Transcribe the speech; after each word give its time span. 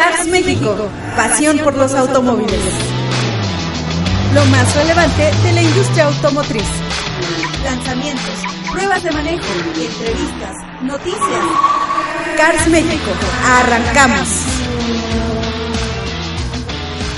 Cars 0.00 0.26
México, 0.28 0.88
pasión 1.14 1.58
por 1.58 1.76
los 1.76 1.92
automóviles. 1.92 2.58
Lo 4.32 4.42
más 4.46 4.74
relevante 4.74 5.30
de 5.42 5.52
la 5.52 5.62
industria 5.62 6.06
automotriz. 6.06 6.64
Lanzamientos, 7.62 8.34
pruebas 8.72 9.02
de 9.02 9.10
manejo, 9.10 9.44
entrevistas, 9.76 10.56
noticias. 10.80 11.44
Cars 12.34 12.68
México, 12.68 13.10
arrancamos. 13.44 14.28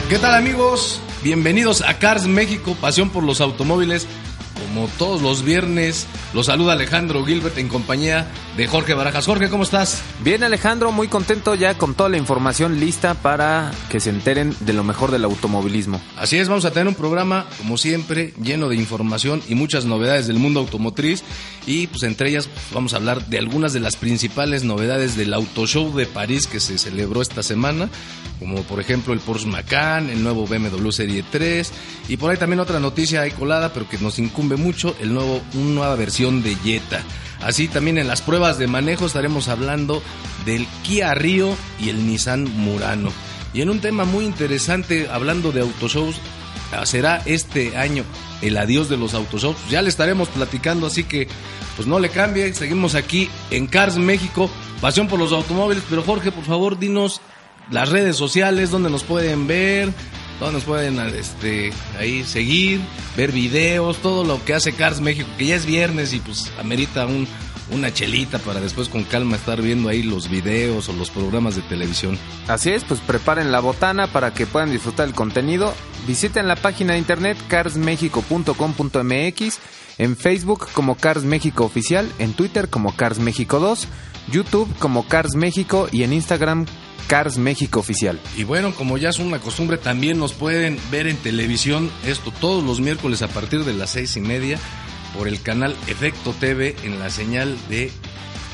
¿Qué 0.09 0.19
tal 0.19 0.35
amigos? 0.35 1.01
Bienvenidos 1.23 1.83
a 1.83 2.01
Cars 2.01 2.27
México, 2.27 2.77
pasión 2.81 3.11
por 3.11 3.23
los 3.23 3.41
automóviles. 3.41 4.09
Como 4.69 4.89
todos 4.99 5.23
los 5.23 5.43
viernes, 5.43 6.07
los 6.33 6.47
saluda 6.47 6.75
Alejandro 6.75 7.25
Gilbert 7.25 7.59
en 7.59 7.69
compañía 7.69 8.31
de 8.57 8.67
Jorge 8.67 8.95
Barajas. 8.95 9.27
Jorge, 9.27 9.49
¿cómo 9.49 9.65
estás? 9.65 10.03
Bien 10.23 10.43
Alejandro, 10.45 10.93
muy 10.93 11.09
contento 11.09 11.55
ya 11.55 11.77
con 11.77 11.95
toda 11.95 12.09
la 12.09 12.17
información 12.17 12.81
lista 12.81 13.15
para 13.15 13.73
que 13.91 14.01
se 14.01 14.11
enteren 14.11 14.55
de 14.61 14.73
lo 14.73 14.85
mejor 14.85 15.11
del 15.11 15.25
automovilismo. 15.25 16.01
Así 16.17 16.39
es, 16.39 16.49
vamos 16.49 16.65
a 16.65 16.71
tener 16.71 16.89
un 16.89 16.95
programa, 16.95 17.47
como 17.59 17.77
siempre, 17.77 18.35
lleno 18.43 18.69
de 18.69 18.77
información 18.77 19.43
y 19.49 19.55
muchas 19.55 19.85
novedades 19.85 20.27
del 20.27 20.39
mundo 20.39 20.61
automotriz. 20.61 21.23
Y 21.67 21.87
pues 21.87 22.03
entre 22.03 22.31
ellas 22.31 22.49
vamos 22.73 22.93
a 22.93 22.97
hablar 22.97 23.27
de 23.27 23.39
algunas 23.39 23.73
de 23.73 23.81
las 23.81 23.97
principales 23.97 24.65
novedades 24.65 25.17
del 25.17 25.35
Auto 25.35 25.67
Show 25.67 25.95
de 25.95 26.07
París 26.07 26.47
que 26.47 26.61
se 26.61 26.79
celebró 26.79 27.23
esta 27.23 27.43
semana, 27.43 27.89
como 28.39 28.63
por 28.63 28.81
ejemplo 28.81 29.13
el 29.13 29.21
Porsche 29.21 29.47
Macan, 29.47 30.11
el 30.11 30.23
nuevo 30.23 30.47
BMW 30.47 30.91
Serie 30.91 31.25
3 31.31 31.73
y 32.09 32.17
por 32.17 32.31
ahí 32.31 32.37
también 32.37 32.61
otra 32.61 32.81
noticia 32.81 33.23
ahí 33.23 33.31
colada, 33.31 33.73
pero 33.73 33.89
que 33.89 33.99
nos 33.99 34.19
incumbe 34.19 34.52
mucho, 34.57 34.95
el 35.01 35.15
nuevo, 35.15 35.43
una 35.55 35.75
nueva 35.75 35.97
versión 35.97 36.43
de 36.43 36.55
Jetta. 36.57 37.03
Así 37.43 37.69
también 37.69 37.99
en 37.99 38.07
las 38.07 38.23
pruebas 38.23 38.59
de 38.59 38.69
manejo 38.69 39.07
estaremos 39.07 39.49
hablando 39.49 40.03
del 40.47 40.67
Kia 40.83 41.15
Rio 41.15 41.57
y 41.81 41.89
el 41.89 42.07
Nissan 42.07 42.45
Murano. 42.45 43.11
Y 43.53 43.61
en 43.61 43.71
un 43.71 43.81
tema 43.81 44.05
muy 44.05 44.25
interesante, 44.25 45.09
hablando 45.11 45.53
de 45.53 45.61
autoshows, 45.61 46.17
será 46.85 47.23
este 47.27 47.77
año 47.77 48.05
el 48.41 48.57
adiós 48.57 48.89
de 48.89 48.97
los 48.97 49.15
autoshows. 49.15 49.57
Ya 49.71 49.83
le 49.83 49.89
estaremos 49.89 50.29
platicando, 50.29 50.87
así 50.87 51.05
que 51.05 51.29
pues 51.77 51.87
no 51.87 51.99
le 51.99 52.09
cambie. 52.09 52.53
Seguimos 52.55 52.95
aquí 52.95 53.29
en 53.51 53.67
Cars 53.67 53.99
México, 53.99 54.51
pasión 54.81 55.09
por 55.09 55.19
los 55.19 55.33
automóviles. 55.33 55.85
Pero 55.89 56.03
Jorge, 56.03 56.33
por 56.33 56.45
favor, 56.45 56.79
dinos 56.79 57.21
las 57.71 57.89
redes 57.89 58.17
sociales, 58.17 58.71
donde 58.71 58.91
nos 58.91 59.05
pueden 59.05 59.47
ver, 59.47 59.93
donde 60.43 60.59
nos 60.59 60.65
pueden 60.65 60.99
este, 61.15 61.73
ahí 61.99 62.25
seguir, 62.25 62.81
ver 63.17 63.33
videos, 63.33 63.97
todo 63.99 64.25
lo 64.25 64.43
que 64.45 64.55
hace 64.55 64.73
Cars 64.73 65.01
México, 65.01 65.29
que 65.39 65.47
ya 65.47 65.55
es 65.57 65.65
viernes 65.67 66.13
y 66.13 66.21
pues 66.21 66.53
amerita 66.59 67.07
un, 67.07 67.27
una 67.71 67.95
chelita 67.95 68.39
para 68.39 68.61
después 68.61 68.89
con 68.89 69.05
calma 69.05 69.37
estar 69.37 69.63
viendo 69.63 69.89
ahí 69.89 70.03
los 70.03 70.29
videos 70.29 70.89
o 70.89 70.93
los 70.93 71.11
programas 71.11 71.55
de 71.57 71.63
televisión. 71.63 72.19
Así 72.49 72.71
es, 72.71 72.85
pues 72.85 73.01
preparen 73.01 73.51
la 73.53 73.61
botana 73.61 74.09
para 74.09 74.35
que 74.35 74.47
puedan 74.47 74.73
disfrutar 74.73 75.07
el 75.09 75.15
contenido. 75.15 75.73
Visiten 76.07 76.49
la 76.49 76.57
página 76.57 76.95
de 76.95 76.99
internet 76.99 77.39
carsmexico.com.mx, 77.49 79.59
en 79.99 80.17
Facebook 80.17 80.67
como 80.73 80.97
Cars 80.97 81.25
México 81.25 81.65
Oficial, 81.65 82.11
en 82.19 82.33
Twitter 82.33 82.69
como 82.69 82.97
Cars 82.97 83.21
México 83.21 83.61
2, 83.61 83.87
YouTube 84.31 84.69
como 84.79 85.07
Cars 85.07 85.37
México 85.37 85.89
y 85.93 86.03
en 86.03 86.13
Instagram 86.13 86.67
Cars 87.07 87.39
México 87.39 87.81
Oficial. 87.81 88.21
Y 88.37 88.45
bueno, 88.45 88.75
como 88.75 88.99
ya 88.99 89.11
es 89.11 89.19
una 89.19 89.39
costumbre, 89.39 89.79
también 89.79 90.19
nos 90.19 90.33
pueden 90.33 90.79
ver 90.91 91.07
en 91.07 91.17
televisión 91.17 91.91
esto 92.07 92.33
todos 92.41 92.65
los 92.65 92.81
miércoles 92.81 93.23
a 93.23 93.29
partir 93.29 93.65
de 93.65 93.75
las 93.75 93.91
seis 93.91 94.17
y 94.17 94.21
media 94.21 94.59
por 95.17 95.29
el 95.29 95.43
canal 95.43 95.77
Efecto 95.89 96.35
TV 96.39 96.75
en 96.85 96.99
la 96.99 97.11
señal 97.11 97.57
de 97.69 97.91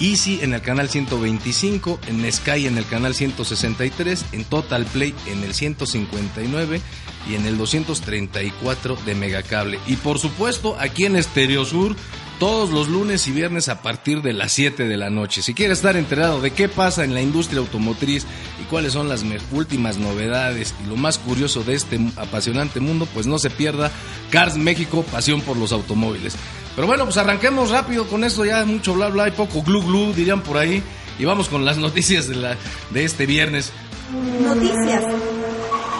Easy 0.00 0.40
en 0.42 0.54
el 0.54 0.62
canal 0.62 0.88
125, 0.88 1.98
en 2.06 2.32
Sky 2.32 2.66
en 2.66 2.78
el 2.78 2.86
canal 2.86 3.14
163, 3.14 4.26
en 4.32 4.44
Total 4.44 4.84
Play 4.84 5.14
en 5.26 5.42
el 5.42 5.54
159 5.54 6.80
y 7.28 7.34
en 7.34 7.46
el 7.46 7.58
234 7.58 8.96
de 9.04 9.14
Megacable. 9.14 9.78
Y 9.86 9.96
por 9.96 10.18
supuesto 10.18 10.76
aquí 10.78 11.04
en 11.04 11.16
Estereo 11.16 11.64
Sur 11.64 11.96
todos 12.38 12.70
los 12.70 12.88
lunes 12.88 13.26
y 13.26 13.32
viernes 13.32 13.68
a 13.68 13.82
partir 13.82 14.22
de 14.22 14.32
las 14.32 14.52
7 14.52 14.86
de 14.86 14.96
la 14.96 15.10
noche. 15.10 15.42
Si 15.42 15.54
quieres 15.54 15.78
estar 15.78 15.96
enterado 15.96 16.40
de 16.40 16.52
qué 16.52 16.68
pasa 16.68 17.04
en 17.04 17.14
la 17.14 17.20
industria 17.20 17.60
automotriz 17.60 18.26
y 18.60 18.64
cuáles 18.64 18.92
son 18.92 19.08
las 19.08 19.24
últimas 19.52 19.98
novedades 19.98 20.74
y 20.84 20.88
lo 20.88 20.96
más 20.96 21.18
curioso 21.18 21.62
de 21.62 21.74
este 21.74 21.98
apasionante 22.16 22.80
mundo, 22.80 23.06
pues 23.12 23.26
no 23.26 23.38
se 23.38 23.50
pierda 23.50 23.90
Cars 24.30 24.56
México, 24.56 25.04
pasión 25.10 25.40
por 25.40 25.56
los 25.56 25.72
automóviles. 25.72 26.36
Pero 26.74 26.86
bueno, 26.86 27.04
pues 27.04 27.16
arranquemos 27.16 27.70
rápido 27.70 28.06
con 28.06 28.22
esto, 28.22 28.44
ya 28.44 28.64
mucho 28.64 28.94
bla 28.94 29.08
bla 29.08 29.28
y 29.28 29.32
poco 29.32 29.62
glu 29.62 29.82
glu, 29.82 30.12
dirían 30.12 30.42
por 30.42 30.58
ahí. 30.58 30.82
Y 31.18 31.24
vamos 31.24 31.48
con 31.48 31.64
las 31.64 31.76
noticias 31.78 32.28
de, 32.28 32.56
de 32.90 33.04
este 33.04 33.26
viernes. 33.26 33.72
Noticias. 34.40 35.04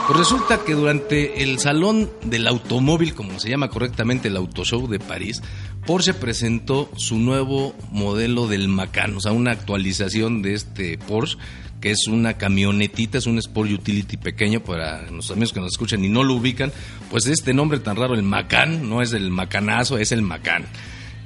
Pues 0.09 0.21
resulta 0.21 0.65
que 0.65 0.73
durante 0.73 1.43
el 1.43 1.59
Salón 1.59 2.09
del 2.25 2.47
Automóvil, 2.47 3.15
como 3.15 3.39
se 3.39 3.51
llama 3.51 3.69
correctamente 3.69 4.29
el 4.29 4.39
Auto 4.39 4.65
Show 4.65 4.89
de 4.89 4.99
París, 4.99 5.43
Porsche 5.85 6.15
presentó 6.15 6.91
su 6.97 7.19
nuevo 7.19 7.75
modelo 7.91 8.47
del 8.47 8.69
Macan, 8.69 9.15
o 9.15 9.21
sea, 9.21 9.33
una 9.33 9.51
actualización 9.51 10.41
de 10.41 10.55
este 10.55 10.97
Porsche, 10.97 11.37
que 11.83 11.91
es 11.91 12.07
una 12.09 12.39
camionetita, 12.39 13.19
es 13.19 13.27
un 13.27 13.37
Sport 13.37 13.71
Utility 13.71 14.17
pequeño 14.17 14.61
para 14.61 15.11
los 15.11 15.31
amigos 15.31 15.53
que 15.53 15.61
nos 15.61 15.73
escuchan 15.73 16.03
y 16.03 16.09
no 16.09 16.25
lo 16.25 16.37
ubican, 16.37 16.73
pues 17.11 17.27
este 17.27 17.53
nombre 17.53 17.79
tan 17.79 17.97
raro, 17.97 18.15
el 18.15 18.23
Macan, 18.23 18.89
no 18.89 19.03
es 19.03 19.13
el 19.13 19.29
Macanazo, 19.29 19.99
es 19.99 20.11
el 20.13 20.23
Macan. 20.23 20.65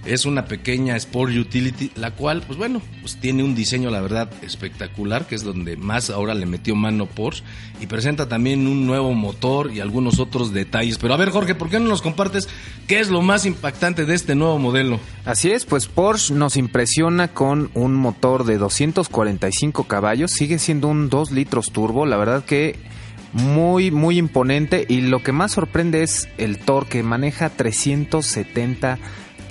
Es 0.05 0.27
una 0.27 0.47
pequeña 0.47 0.97
Sport 0.97 1.33
Utility, 1.33 1.93
la 1.95 2.11
cual, 2.11 2.43
pues 2.45 2.59
bueno, 2.59 2.83
pues 3.01 3.17
tiene 3.19 3.45
un 3.45 3.55
diseño, 3.55 3.89
la 3.89 4.01
verdad, 4.01 4.29
espectacular, 4.43 5.29
que 5.29 5.37
es 5.37 5.45
donde 5.45 5.77
más 5.77 6.11
ahora 6.11 6.35
le 6.35 6.45
metió 6.45 6.75
mano 6.75 7.07
Porsche, 7.07 7.45
y 7.81 7.87
presenta 7.87 8.29
también 8.29 8.67
un 8.67 8.85
nuevo 8.85 9.15
motor 9.15 9.71
y 9.73 9.79
algunos 9.79 10.19
otros 10.19 10.53
detalles. 10.53 10.99
Pero 10.99 11.15
a 11.15 11.17
ver, 11.17 11.31
Jorge, 11.31 11.55
¿por 11.55 11.71
qué 11.71 11.79
no 11.79 11.87
nos 11.87 12.03
compartes 12.03 12.49
qué 12.89 12.99
es 12.99 13.11
lo 13.11 13.23
más 13.23 13.47
impactante 13.47 14.05
de 14.05 14.15
este 14.15 14.35
nuevo 14.35 14.59
modelo? 14.59 14.99
Así 15.25 15.53
es, 15.53 15.65
pues 15.65 15.87
Porsche 15.87 16.35
nos 16.35 16.57
impresiona 16.57 17.29
con 17.29 17.71
un 17.75 17.95
motor 17.95 18.45
de 18.45 18.59
245 18.59 19.85
caballos, 19.85 20.33
sigue 20.33 20.59
siendo 20.59 20.89
un 20.89 21.11
2 21.11 21.31
litros 21.31 21.71
turbo, 21.71 22.07
la 22.07 22.17
verdad 22.17 22.45
que 22.45 22.75
muy, 23.33 23.93
muy 23.93 24.19
imponente, 24.19 24.85
y 24.89 25.03
lo 25.03 25.23
que 25.23 25.31
más 25.31 25.53
sorprende 25.53 26.03
es 26.03 26.29
el 26.39 26.59
torque, 26.59 27.05
maneja 27.05 27.51
370 27.51 28.99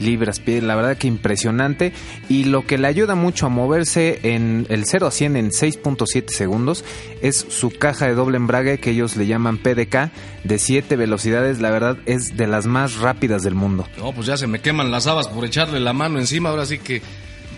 libras 0.02 0.42
la 0.46 0.76
verdad 0.76 0.98
que 0.98 1.08
impresionante. 1.08 1.94
Y 2.30 2.46
lo 2.46 2.66
que 2.66 2.78
le 2.78 2.88
ayuda 2.88 3.16
mucho 3.16 3.46
a 3.46 3.50
moverse 3.50 4.20
en 4.24 4.66
el 4.70 4.86
0 4.86 5.08
a 5.08 5.12
100 5.12 5.36
en 5.38 5.52
6.7 5.52 6.30
segundos 6.30 6.84
es 7.22 7.46
su 7.50 7.70
caja 7.72 8.08
de 8.08 8.16
doble 8.16 8.38
embrague 8.38 8.80
que 8.80 8.92
ellos 8.92 9.16
le 9.16 9.28
llaman 9.28 9.58
PDK 9.58 10.12
de 10.44 10.60
7 10.60 10.96
velocidades, 10.96 11.60
la 11.60 11.70
verdad 11.70 11.98
es 12.06 12.36
de 12.36 12.48
las 12.48 12.66
más 12.66 12.98
rápidas 12.98 13.44
del 13.44 13.56
mundo. 13.56 13.88
No, 13.98 14.12
pues 14.14 14.28
ya 14.28 14.38
se 14.38 14.48
me 14.48 14.60
queman 14.60 14.92
las 14.92 15.08
habas 15.08 15.28
por 15.28 15.46
echarle 15.46 15.80
la 15.80 15.94
mano 15.94 16.20
encima, 16.20 16.50
ahora 16.50 16.66
sí 16.66 16.80
que 16.80 17.02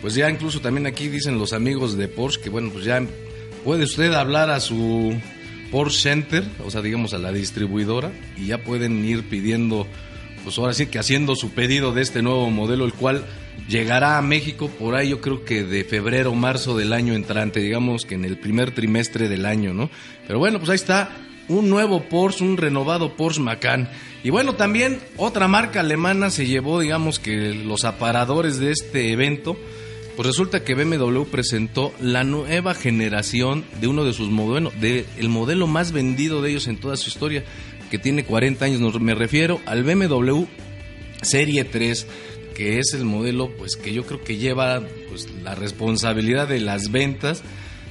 pues 0.01 0.15
ya 0.15 0.29
incluso 0.29 0.59
también 0.59 0.85
aquí 0.85 1.07
dicen 1.07 1.39
los 1.39 1.53
amigos 1.53 1.97
de 1.97 2.09
Porsche 2.09 2.41
que 2.41 2.49
bueno, 2.49 2.69
pues 2.71 2.83
ya 2.83 3.01
puede 3.63 3.85
usted 3.85 4.13
hablar 4.13 4.49
a 4.49 4.59
su 4.59 5.15
Porsche 5.71 6.01
Center, 6.01 6.43
o 6.65 6.69
sea, 6.69 6.81
digamos 6.81 7.13
a 7.13 7.17
la 7.17 7.31
distribuidora 7.31 8.11
y 8.37 8.47
ya 8.47 8.57
pueden 8.57 9.03
ir 9.05 9.27
pidiendo 9.29 9.87
pues 10.43 10.57
ahora 10.57 10.73
sí 10.73 10.87
que 10.87 10.99
haciendo 10.99 11.35
su 11.35 11.51
pedido 11.51 11.93
de 11.93 12.01
este 12.01 12.21
nuevo 12.21 12.49
modelo, 12.49 12.85
el 12.85 12.93
cual 12.93 13.25
llegará 13.67 14.17
a 14.17 14.21
México 14.21 14.67
por 14.67 14.95
ahí 14.95 15.09
yo 15.09 15.21
creo 15.21 15.45
que 15.45 15.63
de 15.63 15.83
febrero 15.83 16.31
o 16.31 16.35
marzo 16.35 16.77
del 16.77 16.93
año 16.93 17.13
entrante, 17.13 17.59
digamos 17.59 18.05
que 18.05 18.15
en 18.15 18.25
el 18.25 18.37
primer 18.37 18.71
trimestre 18.71 19.29
del 19.29 19.45
año, 19.45 19.73
¿no? 19.73 19.89
Pero 20.27 20.39
bueno, 20.39 20.59
pues 20.59 20.69
ahí 20.69 20.75
está 20.75 21.09
un 21.47 21.69
nuevo 21.69 22.03
Porsche, 22.03 22.43
un 22.43 22.57
renovado 22.57 23.15
Porsche 23.15 23.41
Macan. 23.41 23.89
Y 24.23 24.29
bueno, 24.29 24.55
también 24.55 24.99
otra 25.17 25.47
marca 25.47 25.81
alemana 25.81 26.29
se 26.29 26.45
llevó, 26.45 26.79
digamos 26.79 27.19
que 27.19 27.53
los 27.53 27.83
aparadores 27.83 28.59
de 28.59 28.71
este 28.71 29.11
evento. 29.11 29.57
Pues 30.15 30.27
resulta 30.27 30.63
que 30.63 30.75
BMW 30.75 31.23
presentó 31.23 31.91
la 31.99 32.23
nueva 32.23 32.75
generación 32.75 33.65
de 33.81 33.87
uno 33.87 34.05
de 34.05 34.13
sus 34.13 34.29
modelos, 34.29 34.79
de 34.79 35.07
el 35.17 35.27
modelo 35.27 35.65
más 35.65 35.91
vendido 35.91 36.43
de 36.43 36.51
ellos 36.51 36.67
en 36.67 36.77
toda 36.77 36.97
su 36.97 37.09
historia, 37.09 37.43
que 37.93 37.99
tiene 37.99 38.23
40 38.23 38.65
años, 38.65 38.99
me 38.99 39.13
refiero 39.13 39.61
al 39.67 39.83
BMW 39.83 40.45
Serie 41.21 41.63
3, 41.63 42.07
que 42.55 42.79
es 42.79 42.95
el 42.95 43.05
modelo 43.05 43.51
pues 43.55 43.75
que 43.75 43.93
yo 43.93 44.03
creo 44.03 44.23
que 44.23 44.37
lleva 44.37 44.81
pues 45.09 45.29
la 45.43 45.53
responsabilidad 45.53 46.47
de 46.47 46.59
las 46.59 46.89
ventas 46.89 47.43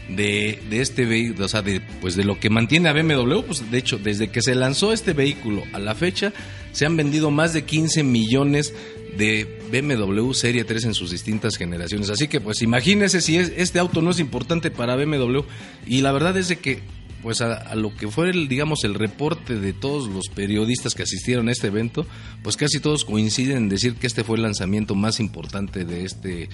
de, 0.08 0.58
de 0.69 0.81
este 0.81 1.04
vehículo, 1.04 1.44
o 1.44 1.49
sea, 1.49 1.62
de, 1.62 1.81
pues 2.00 2.16
de 2.16 2.25
lo 2.25 2.40
que 2.40 2.50
mantiene 2.50 2.88
a 2.88 2.93
BMW, 2.93 3.43
pues 3.43 3.70
de 3.70 3.78
hecho, 3.78 3.96
desde 3.96 4.26
que 4.32 4.43
se 4.43 4.56
lanzó 4.56 4.93
este 4.93 5.12
vehículo 5.12 5.62
a 5.72 5.78
la 5.78 5.94
fecha, 5.94 6.32
se 6.72 6.84
han 6.84 6.96
vendido 6.96 7.31
más 7.31 7.52
de 7.52 7.62
15 7.62 8.02
millones 8.02 8.75
de 9.16 9.60
BMW 9.70 10.32
Serie 10.32 10.64
3 10.64 10.87
en 10.87 10.94
sus 10.94 11.12
distintas 11.12 11.56
generaciones. 11.56 12.10
Así 12.10 12.26
que 12.26 12.40
pues 12.40 12.60
imagínese 12.62 13.20
si 13.20 13.37
es, 13.37 13.52
este 13.56 13.78
auto 13.78 14.02
no 14.02 14.10
es 14.10 14.19
importante 14.19 14.72
para 14.72 14.96
BMW 14.96 15.43
y 15.87 16.00
la 16.00 16.10
verdad 16.10 16.37
es 16.37 16.48
de 16.48 16.56
que 16.56 16.81
pues 17.22 17.40
a, 17.40 17.74
lo 17.74 17.94
que 17.94 18.08
fue 18.08 18.30
el, 18.30 18.48
digamos, 18.48 18.84
el 18.84 18.94
reporte 18.94 19.58
de 19.58 19.72
todos 19.72 20.08
los 20.08 20.28
periodistas 20.28 20.94
que 20.94 21.04
asistieron 21.04 21.48
a 21.48 21.52
este 21.52 21.69
evento, 21.69 22.06
pues 22.42 22.56
casi 22.56 22.80
todos 22.80 23.04
coinciden 23.04 23.56
en 23.56 23.69
decir 23.69 23.94
que 23.94 24.06
este 24.06 24.24
fue 24.24 24.36
el 24.36 24.42
lanzamiento 24.42 24.94
más 24.94 25.20
importante 25.20 25.84
de 25.84 26.04
este 26.04 26.48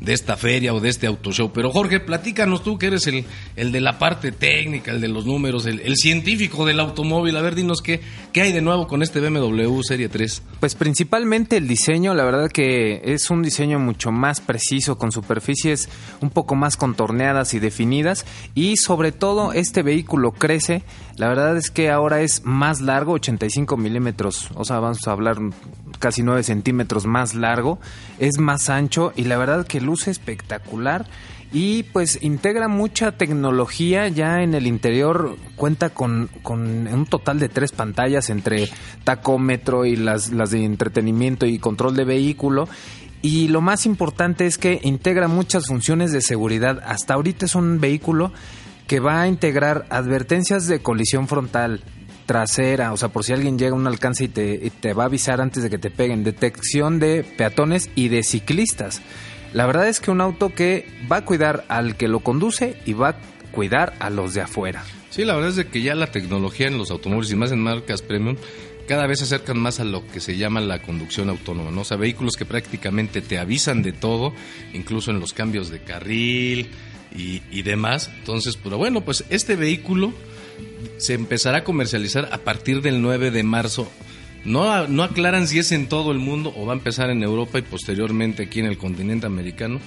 de 0.00 0.12
esta 0.12 0.36
feria 0.36 0.74
o 0.74 0.80
de 0.80 0.88
este 0.88 1.06
auto 1.06 1.32
show. 1.32 1.50
Pero 1.52 1.70
Jorge, 1.70 2.00
platícanos 2.00 2.62
tú 2.62 2.78
que 2.78 2.86
eres 2.86 3.06
el, 3.06 3.24
el 3.56 3.72
de 3.72 3.80
la 3.80 3.98
parte 3.98 4.32
técnica, 4.32 4.92
el 4.92 5.00
de 5.00 5.08
los 5.08 5.26
números, 5.26 5.66
el, 5.66 5.80
el 5.80 5.96
científico 5.96 6.64
del 6.64 6.80
automóvil. 6.80 7.36
A 7.36 7.42
ver, 7.42 7.54
dinos 7.54 7.82
qué, 7.82 8.00
qué 8.32 8.42
hay 8.42 8.52
de 8.52 8.60
nuevo 8.60 8.86
con 8.86 9.02
este 9.02 9.20
BMW 9.20 9.82
Serie 9.82 10.08
3. 10.08 10.42
Pues 10.60 10.74
principalmente 10.74 11.56
el 11.56 11.68
diseño, 11.68 12.14
la 12.14 12.24
verdad 12.24 12.50
que 12.50 13.00
es 13.04 13.30
un 13.30 13.42
diseño 13.42 13.78
mucho 13.78 14.10
más 14.10 14.40
preciso, 14.40 14.98
con 14.98 15.12
superficies 15.12 15.88
un 16.20 16.30
poco 16.30 16.54
más 16.54 16.76
contorneadas 16.76 17.54
y 17.54 17.58
definidas 17.58 18.24
y 18.54 18.76
sobre 18.76 19.12
todo 19.12 19.52
este 19.52 19.82
vehículo 19.82 20.32
crece. 20.32 20.82
La 21.16 21.28
verdad 21.28 21.56
es 21.56 21.70
que 21.70 21.90
ahora 21.90 22.20
es 22.20 22.44
más 22.44 22.80
largo, 22.80 23.12
85 23.14 23.76
milímetros, 23.76 24.50
o 24.54 24.64
sea, 24.64 24.78
vamos 24.78 25.06
a 25.06 25.12
hablar 25.12 25.38
casi 25.98 26.22
9 26.22 26.42
centímetros 26.42 27.06
más 27.06 27.34
largo, 27.34 27.78
es 28.18 28.38
más 28.38 28.70
ancho 28.70 29.12
y 29.16 29.24
la 29.24 29.38
verdad 29.38 29.66
que 29.66 29.80
luce 29.80 30.10
espectacular 30.10 31.06
y 31.52 31.84
pues 31.84 32.18
integra 32.22 32.68
mucha 32.68 33.12
tecnología. 33.12 34.08
Ya 34.08 34.42
en 34.42 34.54
el 34.54 34.66
interior 34.66 35.36
cuenta 35.56 35.90
con, 35.90 36.28
con 36.42 36.86
un 36.86 37.06
total 37.06 37.38
de 37.38 37.48
tres 37.48 37.72
pantallas 37.72 38.30
entre 38.30 38.68
tacómetro 39.04 39.86
y 39.86 39.96
las, 39.96 40.30
las 40.30 40.50
de 40.50 40.64
entretenimiento 40.64 41.46
y 41.46 41.58
control 41.58 41.96
de 41.96 42.04
vehículo. 42.04 42.68
Y 43.22 43.48
lo 43.48 43.60
más 43.60 43.86
importante 43.86 44.46
es 44.46 44.58
que 44.58 44.78
integra 44.82 45.26
muchas 45.26 45.66
funciones 45.66 46.12
de 46.12 46.20
seguridad. 46.20 46.82
Hasta 46.86 47.14
ahorita 47.14 47.46
es 47.46 47.54
un 47.54 47.80
vehículo 47.80 48.32
que 48.86 49.00
va 49.00 49.22
a 49.22 49.28
integrar 49.28 49.86
advertencias 49.90 50.66
de 50.66 50.80
colisión 50.80 51.28
frontal, 51.28 51.82
trasera, 52.28 52.92
o 52.92 52.98
sea, 52.98 53.08
por 53.08 53.24
si 53.24 53.32
alguien 53.32 53.58
llega 53.58 53.72
a 53.72 53.74
un 53.74 53.86
alcance 53.86 54.24
y 54.24 54.28
te, 54.28 54.60
y 54.62 54.68
te 54.68 54.92
va 54.92 55.04
a 55.04 55.06
avisar 55.06 55.40
antes 55.40 55.62
de 55.62 55.70
que 55.70 55.78
te 55.78 55.90
peguen, 55.90 56.24
detección 56.24 56.98
de 56.98 57.24
peatones 57.24 57.88
y 57.94 58.08
de 58.08 58.22
ciclistas. 58.22 59.00
La 59.54 59.64
verdad 59.64 59.88
es 59.88 59.98
que 59.98 60.10
un 60.10 60.20
auto 60.20 60.50
que 60.50 60.86
va 61.10 61.16
a 61.16 61.24
cuidar 61.24 61.64
al 61.68 61.96
que 61.96 62.06
lo 62.06 62.20
conduce 62.20 62.76
y 62.84 62.92
va 62.92 63.08
a 63.08 63.16
cuidar 63.50 63.94
a 63.98 64.10
los 64.10 64.34
de 64.34 64.42
afuera. 64.42 64.84
Sí, 65.08 65.24
la 65.24 65.36
verdad 65.36 65.58
es 65.58 65.64
que 65.64 65.80
ya 65.80 65.94
la 65.94 66.08
tecnología 66.08 66.66
en 66.66 66.76
los 66.76 66.90
automóviles 66.90 67.32
y 67.32 67.36
más 67.36 67.50
en 67.50 67.60
marcas 67.60 68.02
premium 68.02 68.36
cada 68.86 69.06
vez 69.06 69.20
se 69.20 69.24
acercan 69.24 69.58
más 69.58 69.80
a 69.80 69.84
lo 69.84 70.06
que 70.06 70.20
se 70.20 70.36
llama 70.36 70.60
la 70.60 70.82
conducción 70.82 71.30
autónoma, 71.30 71.70
¿no? 71.70 71.80
O 71.80 71.84
sea, 71.84 71.96
vehículos 71.96 72.36
que 72.36 72.44
prácticamente 72.44 73.22
te 73.22 73.38
avisan 73.38 73.82
de 73.82 73.92
todo, 73.92 74.34
incluso 74.74 75.10
en 75.10 75.20
los 75.20 75.32
cambios 75.32 75.70
de 75.70 75.80
carril 75.80 76.68
y, 77.14 77.42
y 77.50 77.62
demás. 77.62 78.10
Entonces, 78.18 78.58
pero 78.62 78.76
bueno, 78.76 79.02
pues 79.02 79.24
este 79.30 79.56
vehículo 79.56 80.12
se 80.98 81.14
empezará 81.14 81.58
a 81.58 81.64
comercializar 81.64 82.28
a 82.32 82.38
partir 82.38 82.82
del 82.82 83.00
9 83.02 83.30
de 83.30 83.42
marzo. 83.42 83.90
No, 84.44 84.86
no 84.86 85.02
aclaran 85.02 85.46
si 85.46 85.58
es 85.58 85.72
en 85.72 85.88
todo 85.88 86.12
el 86.12 86.18
mundo 86.18 86.52
o 86.56 86.66
va 86.66 86.72
a 86.72 86.76
empezar 86.76 87.10
en 87.10 87.22
Europa 87.22 87.58
y 87.58 87.62
posteriormente 87.62 88.44
aquí 88.44 88.60
en 88.60 88.66
el 88.66 88.78
continente 88.78 89.26
americano. 89.26 89.80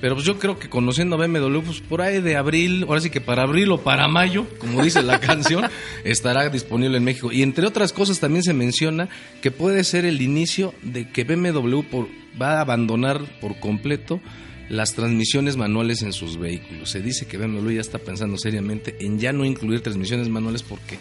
Pero 0.00 0.14
pues 0.14 0.26
yo 0.26 0.38
creo 0.38 0.58
que 0.58 0.68
conociendo 0.68 1.16
a 1.16 1.26
BMW, 1.26 1.60
pues 1.60 1.80
por 1.80 2.02
ahí 2.02 2.20
de 2.20 2.36
abril, 2.36 2.84
ahora 2.86 3.00
sí 3.00 3.08
que 3.08 3.20
para 3.20 3.42
abril 3.42 3.72
o 3.72 3.78
para 3.78 4.08
mayo, 4.08 4.46
como 4.58 4.82
dice 4.82 5.02
la 5.02 5.20
canción, 5.20 5.64
estará 6.04 6.48
disponible 6.50 6.98
en 6.98 7.04
México. 7.04 7.32
Y 7.32 7.42
entre 7.42 7.66
otras 7.66 7.92
cosas 7.92 8.20
también 8.20 8.42
se 8.42 8.52
menciona 8.52 9.08
que 9.40 9.50
puede 9.50 9.84
ser 9.84 10.04
el 10.04 10.20
inicio 10.20 10.74
de 10.82 11.08
que 11.08 11.24
BMW 11.24 11.80
por, 11.82 12.08
va 12.40 12.58
a 12.58 12.60
abandonar 12.60 13.22
por 13.40 13.58
completo 13.58 14.20
las 14.68 14.94
transmisiones 14.94 15.56
manuales 15.56 16.02
en 16.02 16.12
sus 16.12 16.38
vehículos. 16.38 16.90
Se 16.90 17.00
dice 17.00 17.26
que 17.26 17.38
BMW 17.38 17.72
ya 17.72 17.80
está 17.80 17.98
pensando 17.98 18.36
seriamente 18.36 18.96
en 19.00 19.18
ya 19.18 19.32
no 19.32 19.44
incluir 19.44 19.80
transmisiones 19.80 20.28
manuales 20.28 20.62
porque 20.62 20.98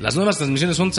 las 0.00 0.16
nuevas 0.16 0.38
transmisiones 0.38 0.76
son 0.76 0.92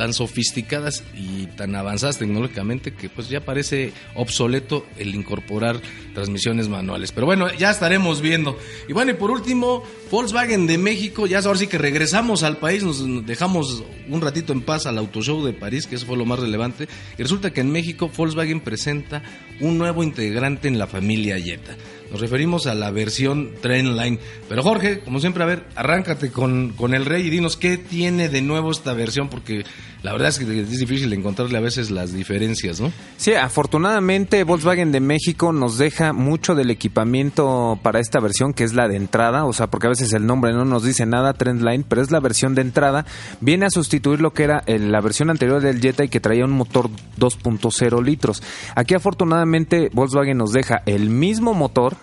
tan, 0.00 0.14
sofisticadas 0.14 1.04
y 1.14 1.46
tan 1.58 1.76
avanzadas 1.76 2.16
tecnológicamente 2.16 2.94
que 2.94 3.10
pues 3.10 3.28
ya 3.28 3.44
parece 3.44 3.92
obsoleto 4.14 4.86
el 4.96 5.14
incorporar 5.14 5.78
transmisiones 6.14 6.70
manuales. 6.70 7.12
Pero 7.12 7.26
bueno, 7.26 7.52
ya 7.58 7.70
estaremos 7.70 8.22
viendo. 8.22 8.58
Y 8.88 8.94
bueno, 8.94 9.10
y 9.10 9.14
por 9.14 9.30
último, 9.30 9.82
Volkswagen 10.10 10.66
de 10.66 10.78
México, 10.78 11.26
ya 11.26 11.40
ahora 11.40 11.58
sí 11.58 11.66
que 11.66 11.76
regresamos 11.76 12.44
al 12.44 12.56
país, 12.56 12.82
nos 12.82 13.26
dejamos 13.26 13.84
un 14.08 14.22
ratito 14.22 14.54
en 14.54 14.62
paz 14.62 14.86
al 14.86 14.96
Auto 14.96 15.20
Show 15.20 15.44
de 15.44 15.52
París, 15.52 15.86
que 15.86 15.96
eso 15.96 16.06
fue 16.06 16.16
lo 16.16 16.24
más 16.24 16.38
relevante, 16.38 16.88
y 17.18 17.22
resulta 17.22 17.52
que 17.52 17.60
en 17.60 17.70
México 17.70 18.10
Volkswagen 18.16 18.60
presenta 18.60 19.22
un 19.60 19.76
nuevo 19.76 20.02
integrante 20.02 20.66
en 20.66 20.78
la 20.78 20.86
familia 20.86 21.38
Jetta. 21.38 21.76
Nos 22.10 22.20
referimos 22.20 22.66
a 22.66 22.74
la 22.74 22.90
versión 22.90 23.52
Trendline. 23.60 24.18
Pero 24.48 24.62
Jorge, 24.64 25.00
como 25.00 25.20
siempre, 25.20 25.44
a 25.44 25.46
ver, 25.46 25.64
arráncate 25.76 26.32
con, 26.32 26.70
con 26.70 26.92
el 26.92 27.06
rey 27.06 27.26
y 27.26 27.30
dinos 27.30 27.56
qué 27.56 27.78
tiene 27.78 28.28
de 28.28 28.42
nuevo 28.42 28.72
esta 28.72 28.94
versión, 28.94 29.28
porque 29.28 29.64
la 30.02 30.12
verdad 30.12 30.28
es 30.28 30.38
que 30.38 30.60
es 30.60 30.78
difícil 30.78 31.12
encontrarle 31.12 31.58
a 31.58 31.60
veces 31.60 31.90
las 31.90 32.12
diferencias, 32.12 32.80
¿no? 32.80 32.92
Sí, 33.16 33.34
afortunadamente 33.34 34.44
Volkswagen 34.44 34.92
de 34.92 35.00
México 35.00 35.52
nos 35.52 35.78
deja 35.78 36.12
mucho 36.12 36.54
del 36.54 36.70
equipamiento 36.70 37.78
para 37.82 38.00
esta 38.00 38.20
versión, 38.20 38.54
que 38.54 38.64
es 38.64 38.74
la 38.74 38.88
de 38.88 38.96
entrada, 38.96 39.44
o 39.44 39.52
sea, 39.52 39.68
porque 39.68 39.88
a 39.88 39.90
veces 39.90 40.12
el 40.12 40.26
nombre 40.26 40.52
no 40.52 40.64
nos 40.64 40.84
dice 40.84 41.06
nada, 41.06 41.34
Trendline, 41.34 41.84
pero 41.84 42.02
es 42.02 42.10
la 42.10 42.20
versión 42.20 42.54
de 42.54 42.62
entrada. 42.62 43.04
Viene 43.40 43.66
a 43.66 43.70
sustituir 43.70 44.20
lo 44.20 44.32
que 44.32 44.44
era 44.44 44.62
la 44.66 45.00
versión 45.00 45.30
anterior 45.30 45.60
del 45.60 45.80
Jetta 45.80 46.04
y 46.04 46.08
que 46.08 46.20
traía 46.20 46.44
un 46.44 46.52
motor 46.52 46.88
2.0 47.18 48.02
litros. 48.02 48.42
Aquí 48.74 48.94
afortunadamente 48.94 49.90
Volkswagen 49.92 50.38
nos 50.38 50.52
deja 50.52 50.82
el 50.86 51.10
mismo 51.10 51.54
motor, 51.54 51.96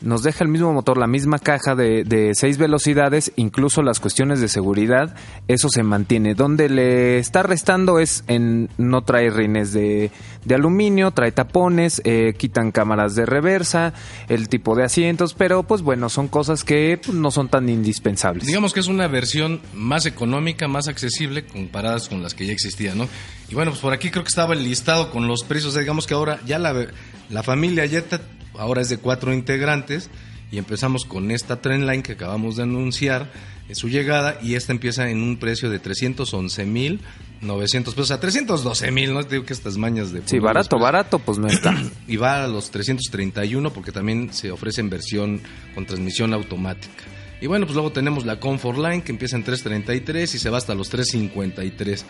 nos 0.00 0.22
deja 0.22 0.44
el 0.44 0.50
mismo 0.50 0.72
motor, 0.72 0.98
la 0.98 1.06
misma 1.06 1.38
caja 1.38 1.74
de, 1.74 2.04
de 2.04 2.32
seis 2.34 2.58
velocidades, 2.58 3.32
incluso 3.36 3.82
las 3.82 4.00
cuestiones 4.00 4.40
de 4.40 4.48
seguridad, 4.48 5.14
eso 5.48 5.68
se 5.68 5.82
mantiene. 5.82 6.34
Donde 6.34 6.68
le 6.68 7.18
está 7.18 7.42
restando 7.42 7.98
es 7.98 8.24
en 8.26 8.68
no 8.76 9.02
trae 9.02 9.30
rines 9.30 9.72
de, 9.72 10.10
de 10.44 10.54
aluminio, 10.54 11.10
trae 11.12 11.32
tapones, 11.32 12.02
eh, 12.04 12.34
quitan 12.36 12.72
cámaras 12.72 13.14
de 13.14 13.26
reversa, 13.26 13.94
el 14.28 14.48
tipo 14.48 14.74
de 14.74 14.84
asientos, 14.84 15.34
pero 15.34 15.62
pues 15.62 15.82
bueno, 15.82 16.08
son 16.08 16.28
cosas 16.28 16.62
que 16.62 17.00
pues, 17.02 17.16
no 17.16 17.30
son 17.30 17.48
tan 17.48 17.68
indispensables. 17.68 18.46
Digamos 18.46 18.72
que 18.72 18.80
es 18.80 18.88
una 18.88 19.08
versión 19.08 19.60
más 19.74 20.06
económica, 20.06 20.68
más 20.68 20.88
accesible 20.88 21.46
comparadas 21.46 22.08
con 22.08 22.22
las 22.22 22.34
que 22.34 22.46
ya 22.46 22.52
existían, 22.52 22.98
¿no? 22.98 23.08
Y 23.48 23.54
bueno, 23.54 23.70
pues 23.70 23.80
por 23.80 23.92
aquí 23.92 24.10
creo 24.10 24.24
que 24.24 24.28
estaba 24.28 24.54
el 24.54 24.64
listado 24.64 25.10
con 25.10 25.26
los 25.26 25.44
precios. 25.44 25.74
Digamos 25.74 26.06
que 26.06 26.14
ahora 26.14 26.40
ya 26.46 26.58
la, 26.58 26.86
la 27.30 27.42
familia 27.42 27.86
Jetta 27.86 28.20
ahora 28.58 28.82
es 28.82 28.88
de 28.88 28.98
cuatro 28.98 29.32
integrantes 29.32 30.10
y 30.50 30.58
empezamos 30.58 31.04
con 31.04 31.30
esta 31.30 31.60
Trendline 31.60 32.02
que 32.02 32.12
acabamos 32.12 32.56
de 32.56 32.62
anunciar 32.64 33.30
en 33.68 33.74
su 33.74 33.88
llegada 33.88 34.38
y 34.42 34.54
esta 34.54 34.72
empieza 34.72 35.10
en 35.10 35.22
un 35.22 35.38
precio 35.38 35.70
de 35.70 35.78
311 35.78 36.66
mil 36.66 37.00
900 37.40 37.94
pesos, 37.94 38.10
a 38.10 38.20
312 38.20 38.90
mil, 38.90 39.12
no 39.12 39.22
digo 39.22 39.44
que 39.44 39.52
estas 39.52 39.76
mañas 39.76 40.12
de... 40.12 40.22
Sí, 40.24 40.38
barato, 40.38 40.70
precios. 40.70 40.82
barato, 40.82 41.18
pues 41.18 41.38
no 41.38 41.48
está. 41.48 41.74
y 42.08 42.16
va 42.16 42.44
a 42.44 42.48
los 42.48 42.70
331 42.70 43.72
porque 43.72 43.92
también 43.92 44.32
se 44.32 44.50
ofrece 44.50 44.80
en 44.80 44.90
versión 44.90 45.40
con 45.74 45.86
transmisión 45.86 46.32
automática. 46.32 47.04
Y 47.40 47.46
bueno, 47.46 47.66
pues 47.66 47.74
luego 47.74 47.92
tenemos 47.92 48.24
la 48.24 48.40
Comfort 48.40 48.78
Line 48.78 49.02
que 49.02 49.12
empieza 49.12 49.36
en 49.36 49.44
333 49.44 50.34
y 50.34 50.38
se 50.38 50.48
va 50.48 50.58
hasta 50.58 50.74
los 50.74 50.88
353. 50.88 52.06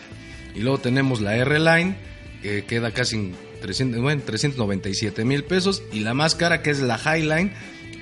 Y 0.55 0.61
luego 0.61 0.77
tenemos 0.77 1.19
la 1.19 1.35
R 1.35 1.59
Line 1.59 1.95
que 2.41 2.65
queda 2.65 2.91
casi 2.91 3.15
en 3.15 3.35
300, 3.61 4.01
bueno, 4.01 4.21
397 4.25 5.25
mil 5.25 5.43
pesos 5.43 5.83
y 5.91 6.01
la 6.01 6.13
más 6.13 6.35
cara 6.35 6.61
que 6.61 6.69
es 6.69 6.79
la 6.79 6.97
High 6.97 7.23
Line 7.23 7.51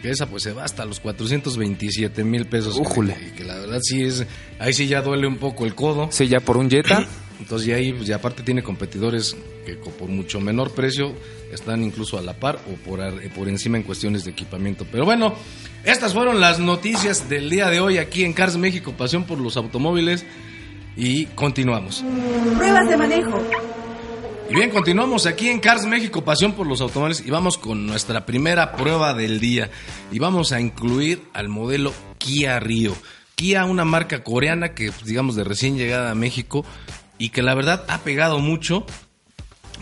que 0.02 0.12
esa 0.12 0.28
pues 0.28 0.44
se 0.44 0.54
va 0.54 0.64
hasta 0.64 0.86
los 0.86 1.00
427 1.00 2.24
mil 2.24 2.46
pesos. 2.46 2.78
Újule. 2.78 3.18
Y 3.28 3.32
que 3.32 3.44
la 3.44 3.56
verdad 3.56 3.80
sí 3.82 4.04
es, 4.04 4.26
ahí 4.60 4.74
sí 4.74 4.88
ya 4.88 5.02
duele 5.02 5.26
un 5.26 5.38
poco 5.38 5.66
el 5.66 5.74
codo. 5.74 6.10
Sí, 6.12 6.28
ya 6.28 6.40
por 6.40 6.58
un 6.58 6.70
Jetta. 6.70 7.08
Entonces 7.40 7.68
ya 7.68 7.76
ahí, 7.76 7.92
pues, 7.92 8.08
ya 8.08 8.18
aparte 8.18 8.44
tiene 8.44 8.64
competidores 8.64 9.36
que 9.66 9.76
por 9.76 10.08
mucho 10.08 10.40
menor 10.40 10.72
precio 10.72 11.14
están 11.52 11.84
incluso 11.84 12.18
a 12.18 12.22
la 12.22 12.34
par 12.34 12.60
o 12.72 12.76
por, 12.88 13.02
eh, 13.02 13.30
por 13.34 13.50
encima 13.50 13.78
en 13.78 13.84
cuestiones 13.84 14.24
de 14.24 14.32
equipamiento. 14.32 14.86
Pero 14.90 15.06
bueno, 15.06 15.34
estas 15.84 16.14
fueron 16.14 16.40
las 16.40 16.60
noticias 16.60 17.28
del 17.28 17.50
día 17.50 17.70
de 17.70 17.80
hoy 17.80 17.98
aquí 17.98 18.24
en 18.24 18.34
Cars 18.34 18.58
México, 18.58 18.94
pasión 18.96 19.26
por 19.26 19.40
los 19.40 19.58
automóviles 19.58 20.26
y 20.96 21.26
continuamos. 21.28 22.06
Pruebas 22.58 22.88
de 22.90 22.98
manejo. 22.98 23.42
Y 24.48 24.54
bien, 24.54 24.70
continuamos 24.70 25.26
aquí 25.26 25.50
en 25.50 25.60
Cars 25.60 25.88
México, 25.88 26.24
pasión 26.24 26.54
por 26.54 26.68
los 26.68 26.80
automóviles 26.80 27.26
y 27.26 27.32
vamos 27.32 27.58
con 27.58 27.88
nuestra 27.88 28.28
primera 28.28 28.74
prueba 28.74 29.16
del 29.16 29.40
día 29.40 29.72
y 30.12 30.20
vamos 30.20 30.52
a 30.52 30.62
incluir 30.62 31.24
al 31.34 31.50
modelo 31.50 31.92
Kia 32.20 32.60
Rio. 32.60 32.96
Kia, 33.34 33.66
una 33.66 33.86
marca 33.86 34.24
coreana 34.24 34.76
que 34.76 34.92
digamos 35.04 35.36
de 35.36 35.44
recién 35.44 35.78
llegada 35.78 36.12
a 36.12 36.16
México 36.16 36.64
y 37.18 37.30
que 37.30 37.42
la 37.42 37.56
verdad 37.56 37.86
ha 37.88 38.00
pegado 38.00 38.38
mucho 38.38 38.86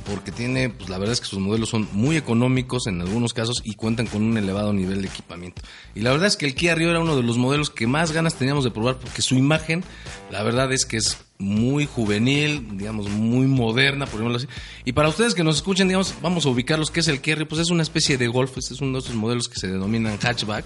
porque 0.06 0.32
tiene, 0.32 0.70
pues 0.70 0.90
la 0.90 0.98
verdad 0.98 1.14
es 1.14 1.22
que 1.22 1.28
sus 1.28 1.40
modelos 1.40 1.70
son 1.70 1.88
muy 1.94 2.18
económicos 2.18 2.88
en 2.88 3.02
algunos 3.02 3.34
casos 3.34 3.62
y 3.64 3.76
cuentan 3.76 4.08
con 4.08 4.24
un 4.24 4.38
elevado 4.38 4.74
nivel 4.74 5.02
de 5.02 5.08
equipamiento. 5.08 5.62
Y 5.96 6.02
la 6.02 6.12
verdad 6.12 6.28
es 6.28 6.38
que 6.38 6.46
el 6.46 6.56
Kia 6.56 6.76
Rio 6.76 6.90
era 6.90 7.00
uno 7.00 7.16
de 7.16 7.24
los 7.24 7.38
modelos 7.38 7.70
que 7.70 7.88
más 7.88 8.12
ganas 8.12 8.36
teníamos 8.36 8.64
de 8.64 8.72
probar 8.72 8.98
porque 8.98 9.22
su 9.22 9.36
imagen, 9.36 9.84
la 10.32 10.44
verdad 10.44 10.72
es 10.74 10.86
que 10.86 10.98
es 10.98 11.18
muy 11.38 11.86
juvenil, 11.86 12.78
digamos, 12.78 13.10
muy 13.10 13.48
moderna, 13.48 14.06
por 14.06 14.22
ejemplo. 14.22 14.40
Y 14.86 14.94
para 14.94 15.10
ustedes 15.10 15.34
que 15.34 15.44
nos 15.44 15.58
escuchen, 15.58 15.88
digamos, 15.88 16.16
vamos 16.22 16.46
a 16.46 16.50
ubicarlos, 16.50 16.92
¿qué 16.92 17.02
es 17.02 17.08
el 17.08 17.22
Kia 17.22 17.36
Rio? 17.36 17.48
Pues 17.48 17.62
es 17.62 17.70
una 17.70 17.84
especie 17.84 18.18
de 18.18 18.28
Golf, 18.28 18.58
este 18.58 18.74
es 18.74 18.82
uno 18.82 18.94
de 18.94 19.00
esos 19.00 19.16
modelos 19.16 19.48
que 19.48 19.60
se 19.60 19.68
denominan 19.68 20.18
hatchback, 20.18 20.66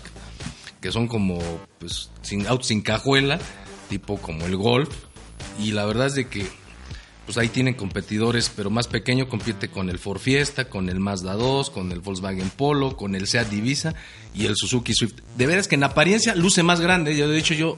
que 0.81 0.91
son 0.91 1.07
como, 1.07 1.39
pues, 1.79 2.09
sin, 2.21 2.47
autos 2.47 2.67
sin 2.67 2.81
cajuela, 2.81 3.39
tipo 3.89 4.17
como 4.17 4.45
el 4.45 4.55
Golf. 4.55 4.89
Y 5.59 5.71
la 5.71 5.85
verdad 5.85 6.07
es 6.07 6.15
de 6.15 6.27
que 6.27 6.47
pues 7.27 7.37
ahí 7.37 7.49
tienen 7.49 7.73
competidores, 7.73 8.49
pero 8.55 8.69
más 8.69 8.87
pequeño 8.87 9.27
compite 9.27 9.67
con 9.67 9.89
el 9.89 9.99
Ford 9.99 10.17
Fiesta, 10.19 10.69
con 10.69 10.87
el 10.87 11.01
Mazda 11.01 11.33
2, 11.33 11.69
con 11.69 11.91
el 11.91 11.99
Volkswagen 11.99 12.49
Polo, 12.49 12.95
con 12.95 13.15
el 13.15 13.27
Seat 13.27 13.49
Divisa 13.49 13.93
y 14.33 14.45
el 14.45 14.55
Suzuki 14.55 14.93
Swift. 14.93 15.15
De 15.37 15.45
veras 15.45 15.67
que 15.67 15.75
en 15.75 15.83
apariencia 15.83 16.35
luce 16.35 16.63
más 16.63 16.79
grande, 16.79 17.17
ya 17.17 17.27
de 17.27 17.37
hecho 17.37 17.53
yo 17.53 17.77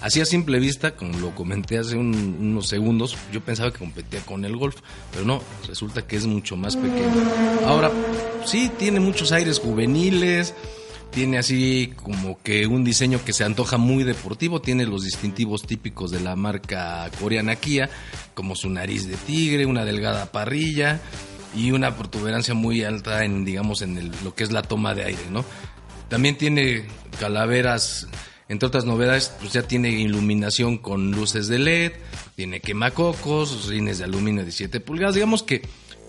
Así 0.00 0.18
a 0.20 0.24
simple 0.24 0.58
vista, 0.58 0.96
como 0.96 1.18
lo 1.18 1.34
comenté 1.34 1.76
hace 1.76 1.94
unos 1.94 2.68
segundos, 2.68 3.18
yo 3.32 3.42
pensaba 3.42 3.70
que 3.70 3.80
competía 3.80 4.20
con 4.20 4.46
el 4.46 4.56
Golf, 4.56 4.76
pero 5.12 5.26
no, 5.26 5.42
resulta 5.68 6.06
que 6.06 6.16
es 6.16 6.24
mucho 6.24 6.56
más 6.56 6.74
pequeño. 6.74 7.22
Ahora, 7.66 7.90
sí, 8.46 8.70
tiene 8.78 8.98
muchos 8.98 9.30
aires 9.30 9.58
juveniles, 9.58 10.54
tiene 11.10 11.38
así 11.38 11.92
como 11.96 12.40
que 12.42 12.66
un 12.66 12.84
diseño 12.84 13.24
que 13.24 13.32
se 13.32 13.44
antoja 13.44 13.76
muy 13.76 14.04
deportivo, 14.04 14.60
tiene 14.60 14.86
los 14.86 15.04
distintivos 15.04 15.62
típicos 15.62 16.10
de 16.10 16.20
la 16.20 16.36
marca 16.36 17.10
coreana 17.20 17.56
Kia, 17.56 17.90
como 18.34 18.54
su 18.54 18.70
nariz 18.70 19.06
de 19.06 19.16
tigre, 19.16 19.66
una 19.66 19.84
delgada 19.84 20.30
parrilla 20.32 21.00
y 21.54 21.72
una 21.72 21.96
protuberancia 21.96 22.54
muy 22.54 22.84
alta 22.84 23.24
en, 23.24 23.44
digamos, 23.44 23.82
en 23.82 24.10
lo 24.22 24.34
que 24.34 24.44
es 24.44 24.52
la 24.52 24.62
toma 24.62 24.94
de 24.94 25.04
aire, 25.04 25.30
¿no? 25.30 25.44
También 26.08 26.36
tiene 26.36 26.86
calaveras 27.18 28.08
entre 28.50 28.66
otras 28.66 28.84
novedades, 28.84 29.32
pues 29.38 29.52
ya 29.52 29.62
tiene 29.62 29.90
iluminación 29.90 30.78
con 30.78 31.12
luces 31.12 31.46
de 31.46 31.60
LED, 31.60 31.92
tiene 32.34 32.58
quemacocos, 32.58 33.68
rines 33.68 33.98
de 33.98 34.04
aluminio 34.04 34.44
de 34.44 34.50
7 34.50 34.80
pulgadas. 34.80 35.14
Digamos 35.14 35.44
que 35.44 35.62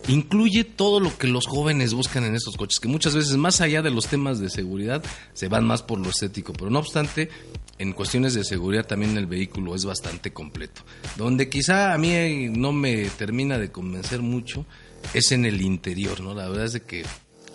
incluye 0.08 0.64
todo 0.64 1.00
lo 1.00 1.16
que 1.18 1.28
los 1.28 1.48
jóvenes 1.48 1.94
buscan 1.94 2.24
en 2.24 2.36
estos 2.36 2.58
coches, 2.58 2.80
que 2.80 2.88
muchas 2.88 3.16
veces 3.16 3.38
más 3.38 3.62
allá 3.62 3.82
de 3.82 3.92
los 3.92 4.08
temas 4.08 4.40
de 4.40 4.50
seguridad 4.50 5.04
se 5.34 5.48
van 5.48 5.66
más 5.66 5.84
por 5.84 6.00
lo 6.00 6.10
estético, 6.10 6.54
pero 6.54 6.70
no 6.70 6.80
obstante, 6.80 7.30
en 7.78 7.94
cuestiones 7.94 8.34
de 8.34 8.44
seguridad 8.44 8.86
también 8.86 9.18
el 9.18 9.28
vehículo 9.28 9.76
es 9.76 9.86
bastante 9.86 10.32
completo. 10.32 10.84
Donde 11.18 11.50
quizá 11.50 11.94
a 11.94 11.98
mí 11.98 12.50
no 12.50 12.72
me 12.72 13.06
termina 13.10 13.58
de 13.58 13.72
convencer 13.72 14.22
mucho 14.22 14.66
es 15.14 15.32
en 15.32 15.46
el 15.46 15.62
interior, 15.62 16.22
¿no? 16.22 16.34
La 16.34 16.48
verdad 16.48 16.66
es 16.66 16.74
de 16.74 16.82
que 16.82 17.04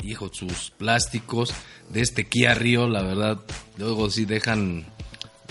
hijo, 0.02 0.30
sus 0.32 0.70
plásticos 0.70 1.52
de 1.90 2.00
este 2.00 2.28
Kia 2.28 2.54
Rio, 2.54 2.88
la 2.88 3.02
verdad, 3.02 3.40
luego 3.76 4.10
sí 4.10 4.24
dejan 4.24 4.86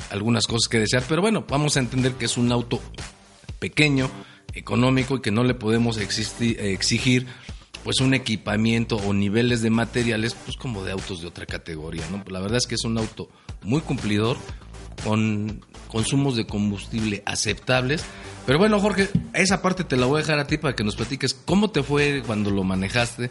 algunas 0.09 0.45
cosas 0.47 0.69
que 0.69 0.79
desear, 0.79 1.03
pero 1.07 1.21
bueno, 1.21 1.45
vamos 1.47 1.77
a 1.77 1.79
entender 1.79 2.13
que 2.13 2.25
es 2.25 2.37
un 2.37 2.51
auto 2.51 2.79
pequeño, 3.59 4.09
económico 4.55 5.17
y 5.17 5.21
que 5.21 5.31
no 5.31 5.43
le 5.43 5.53
podemos 5.53 5.97
exigir 5.97 7.27
pues 7.83 7.99
un 7.99 8.15
equipamiento 8.15 8.95
o 8.97 9.13
niveles 9.13 9.61
de 9.61 9.69
materiales 9.69 10.33
pues 10.33 10.57
como 10.57 10.83
de 10.83 10.91
autos 10.91 11.21
de 11.21 11.27
otra 11.27 11.45
categoría, 11.45 12.03
¿no? 12.09 12.23
La 12.27 12.39
verdad 12.39 12.57
es 12.57 12.65
que 12.65 12.75
es 12.75 12.83
un 12.83 12.97
auto 12.97 13.29
muy 13.61 13.81
cumplidor 13.81 14.37
con 15.03 15.63
consumos 15.87 16.35
de 16.35 16.47
combustible 16.47 17.21
aceptables. 17.25 18.03
Pero 18.47 18.57
bueno, 18.59 18.79
Jorge, 18.79 19.09
esa 19.33 19.61
parte 19.61 19.83
te 19.83 19.97
la 19.97 20.07
voy 20.07 20.17
a 20.17 20.21
dejar 20.21 20.39
a 20.39 20.47
ti 20.47 20.57
para 20.57 20.75
que 20.75 20.83
nos 20.83 20.95
platiques 20.95 21.33
cómo 21.33 21.69
te 21.69 21.83
fue 21.83 22.23
cuando 22.25 22.49
lo 22.49 22.63
manejaste, 22.63 23.29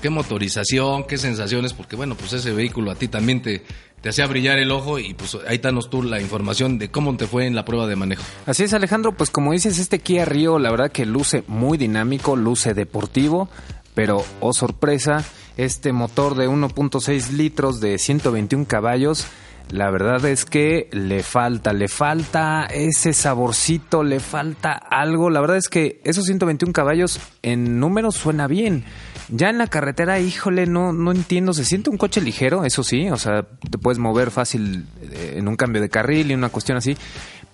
qué 0.00 0.10
motorización, 0.10 1.04
qué 1.04 1.18
sensaciones, 1.18 1.72
porque 1.72 1.96
bueno, 1.96 2.14
pues 2.14 2.32
ese 2.32 2.52
vehículo 2.52 2.90
a 2.90 2.94
ti 2.94 3.08
también 3.08 3.42
te, 3.42 3.62
te 4.00 4.08
hacía 4.08 4.26
brillar 4.26 4.58
el 4.58 4.70
ojo 4.70 4.98
y 4.98 5.14
pues 5.14 5.36
ahí 5.48 5.58
danos 5.58 5.90
tú 5.90 6.02
la 6.02 6.20
información 6.20 6.78
de 6.78 6.90
cómo 6.90 7.16
te 7.16 7.26
fue 7.26 7.46
en 7.46 7.54
la 7.54 7.64
prueba 7.64 7.86
de 7.86 7.96
manejo. 7.96 8.22
Así 8.46 8.64
es 8.64 8.72
Alejandro, 8.72 9.12
pues 9.12 9.30
como 9.30 9.52
dices, 9.52 9.78
este 9.78 9.98
Kia 9.98 10.24
Rio 10.24 10.58
la 10.58 10.70
verdad 10.70 10.92
que 10.92 11.06
luce 11.06 11.44
muy 11.46 11.78
dinámico, 11.78 12.36
luce 12.36 12.74
deportivo, 12.74 13.48
pero 13.94 14.24
oh 14.40 14.52
sorpresa, 14.52 15.24
este 15.56 15.92
motor 15.92 16.36
de 16.36 16.48
1.6 16.48 17.30
litros 17.30 17.80
de 17.80 17.98
121 17.98 18.66
caballos, 18.66 19.26
la 19.70 19.90
verdad 19.90 20.24
es 20.26 20.44
que 20.44 20.88
le 20.92 21.24
falta, 21.24 21.72
le 21.72 21.88
falta 21.88 22.66
ese 22.66 23.12
saborcito, 23.12 24.04
le 24.04 24.20
falta 24.20 24.72
algo. 24.72 25.28
La 25.28 25.40
verdad 25.40 25.56
es 25.56 25.68
que 25.68 26.00
esos 26.04 26.26
121 26.26 26.72
caballos 26.72 27.18
en 27.42 27.80
números 27.80 28.14
suena 28.14 28.46
bien. 28.46 28.84
Ya 29.28 29.50
en 29.50 29.58
la 29.58 29.66
carretera, 29.66 30.20
híjole, 30.20 30.66
no, 30.66 30.92
no 30.92 31.10
entiendo. 31.10 31.52
Se 31.52 31.64
siente 31.64 31.90
un 31.90 31.98
coche 31.98 32.20
ligero, 32.20 32.64
eso 32.64 32.82
sí. 32.82 33.10
O 33.10 33.16
sea, 33.16 33.42
te 33.42 33.78
puedes 33.78 33.98
mover 33.98 34.30
fácil 34.30 34.86
eh, 35.02 35.34
en 35.36 35.48
un 35.48 35.56
cambio 35.56 35.82
de 35.82 35.88
carril 35.88 36.30
y 36.30 36.34
una 36.34 36.48
cuestión 36.48 36.78
así. 36.78 36.96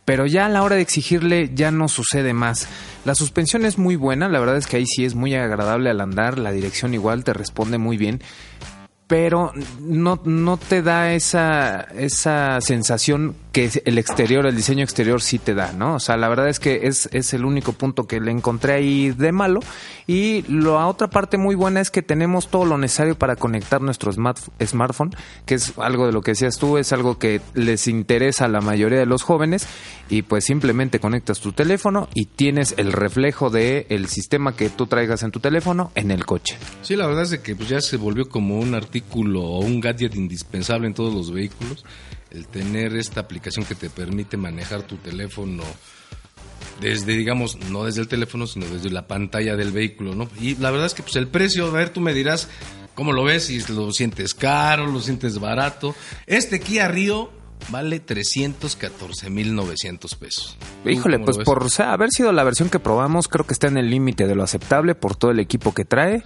Pero 0.05 0.27
ya 0.27 0.47
a 0.47 0.49
la 0.49 0.63
hora 0.63 0.77
de 0.77 0.83
exigirle 0.83 1.51
ya 1.55 1.71
no 1.71 1.89
sucede 1.89 2.33
más. 2.33 2.69
La 3.05 3.15
suspensión 3.15 3.65
es 3.65 3.79
muy 3.79 3.97
buena, 3.97 4.29
la 4.29 4.41
verdad 4.41 4.57
es 4.57 4.67
que 4.67 4.77
ahí 4.77 4.87
sí 4.87 5.05
es 5.05 5.15
muy 5.15 5.35
agradable 5.35 5.91
al 5.91 6.01
andar, 6.01 6.39
la 6.39 6.51
dirección 6.51 6.93
igual 6.93 7.23
te 7.23 7.33
responde 7.33 7.79
muy 7.79 7.97
bien 7.97 8.21
pero 9.13 9.53
no, 9.79 10.23
no 10.25 10.57
te 10.57 10.81
da 10.81 11.13
esa, 11.13 11.83
esa 11.95 12.59
sensación 12.63 13.35
que 13.53 13.71
el 13.85 13.99
exterior, 13.99 14.47
el 14.47 14.57
diseño 14.57 14.83
exterior 14.83 15.21
sí 15.21 15.39
te 15.39 15.53
da, 15.53 15.75
¿no? 15.75 15.97
O 15.97 16.01
sea, 16.01 16.17
la 16.17 16.31
verdad 16.31 16.49
es 16.49 16.59
que 16.59 16.87
es, 16.87 17.11
es 17.13 17.35
el 17.35 17.45
único 17.45 17.75
punto 17.75 18.07
que 18.07 18.19
le 18.19 18.31
encontré 18.31 18.73
ahí 18.73 19.11
de 19.11 19.31
malo. 19.31 19.61
Y 20.07 20.43
la 20.51 20.87
otra 20.87 21.11
parte 21.11 21.37
muy 21.37 21.55
buena 21.55 21.81
es 21.81 21.91
que 21.91 22.01
tenemos 22.01 22.49
todo 22.49 22.65
lo 22.65 22.79
necesario 22.79 23.15
para 23.15 23.37
conectar 23.37 23.83
nuestro 23.83 24.11
smartphone, 24.13 25.11
que 25.45 25.57
es 25.57 25.75
algo 25.77 26.07
de 26.07 26.13
lo 26.13 26.23
que 26.23 26.31
decías 26.31 26.59
tú, 26.59 26.79
es 26.79 26.95
algo 26.95 27.19
que 27.19 27.43
les 27.53 27.89
interesa 27.89 28.47
a 28.47 28.49
la 28.49 28.63
mayoría 28.63 28.99
de 28.99 29.07
los 29.07 29.23
jóvenes. 29.23 29.69
Y 30.09 30.23
pues 30.23 30.47
simplemente 30.47 30.99
conectas 30.99 31.41
tu 31.41 31.53
teléfono 31.53 32.09
y 32.15 32.27
tienes 32.27 32.75
el 32.79 32.93
reflejo 32.93 33.51
del 33.51 33.87
el 33.91 34.09
sistema 34.09 34.57
que 34.57 34.71
tú 34.71 34.87
traigas 34.87 35.23
en 35.23 35.31
tu 35.31 35.41
teléfono 35.41 35.93
en 35.95 36.11
el 36.11 36.25
coche. 36.25 36.57
Sí, 36.81 36.97
la 36.97 37.07
verdad 37.07 37.25
es 37.25 37.39
que 37.39 37.55
pues 37.55 37.69
ya 37.69 37.81
se 37.83 37.99
volvió 37.99 38.29
como 38.29 38.59
un 38.59 38.75
artículo 38.75 39.02
o 39.43 39.61
un 39.61 39.81
gadget 39.81 40.15
indispensable 40.15 40.87
en 40.87 40.95
todos 40.95 41.15
los 41.15 41.33
vehículos 41.33 41.85
el 42.31 42.47
tener 42.47 42.97
esta 42.97 43.21
aplicación 43.21 43.65
que 43.65 43.75
te 43.75 43.91
permite 43.91 44.37
manejar 44.37 44.83
tu 44.83 44.97
teléfono 44.97 45.65
desde, 46.81 47.13
digamos, 47.13 47.59
no 47.71 47.85
desde 47.85 48.01
el 48.01 48.09
teléfono, 48.09 48.47
sino 48.47 48.67
desde 48.67 48.91
la 48.91 49.07
pantalla 49.07 49.57
del 49.57 49.73
vehículo, 49.73 50.15
¿no? 50.15 50.29
Y 50.41 50.57
la 50.57 50.71
verdad 50.71 50.87
es 50.87 50.95
que 50.95 51.03
pues 51.03 51.17
el 51.17 51.29
precio, 51.29 51.67
a 51.67 51.71
ver, 51.71 51.91
tú 51.91 52.01
me 52.01 52.15
dirás 52.15 52.49
cómo 52.95 53.13
lo 53.13 53.25
ves, 53.25 53.45
si 53.45 53.61
lo 53.73 53.93
sientes 53.93 54.35
caro, 54.35 54.87
lo 54.87 55.01
sientes 55.01 55.39
barato. 55.39 55.95
Este 56.27 56.61
Kia 56.61 56.89
Rio 56.89 57.31
vale 57.69 58.05
314.900 58.05 60.17
pesos. 60.17 60.57
Híjole, 60.85 61.21
pues 61.21 61.39
por 61.39 61.67
haber 61.79 62.11
sido 62.11 62.33
la 62.33 62.45
versión 62.45 62.69
que 62.69 62.81
probamos, 62.81 63.29
creo 63.29 63.47
que 63.47 63.53
está 63.53 63.69
en 63.69 63.77
el 63.77 63.91
límite 63.91 64.27
de 64.27 64.35
lo 64.35 64.43
aceptable 64.43 64.95
por 64.95 65.17
todo 65.17 65.31
el 65.31 65.41
equipo 65.41 65.73
que 65.73 65.85
trae. 65.85 66.23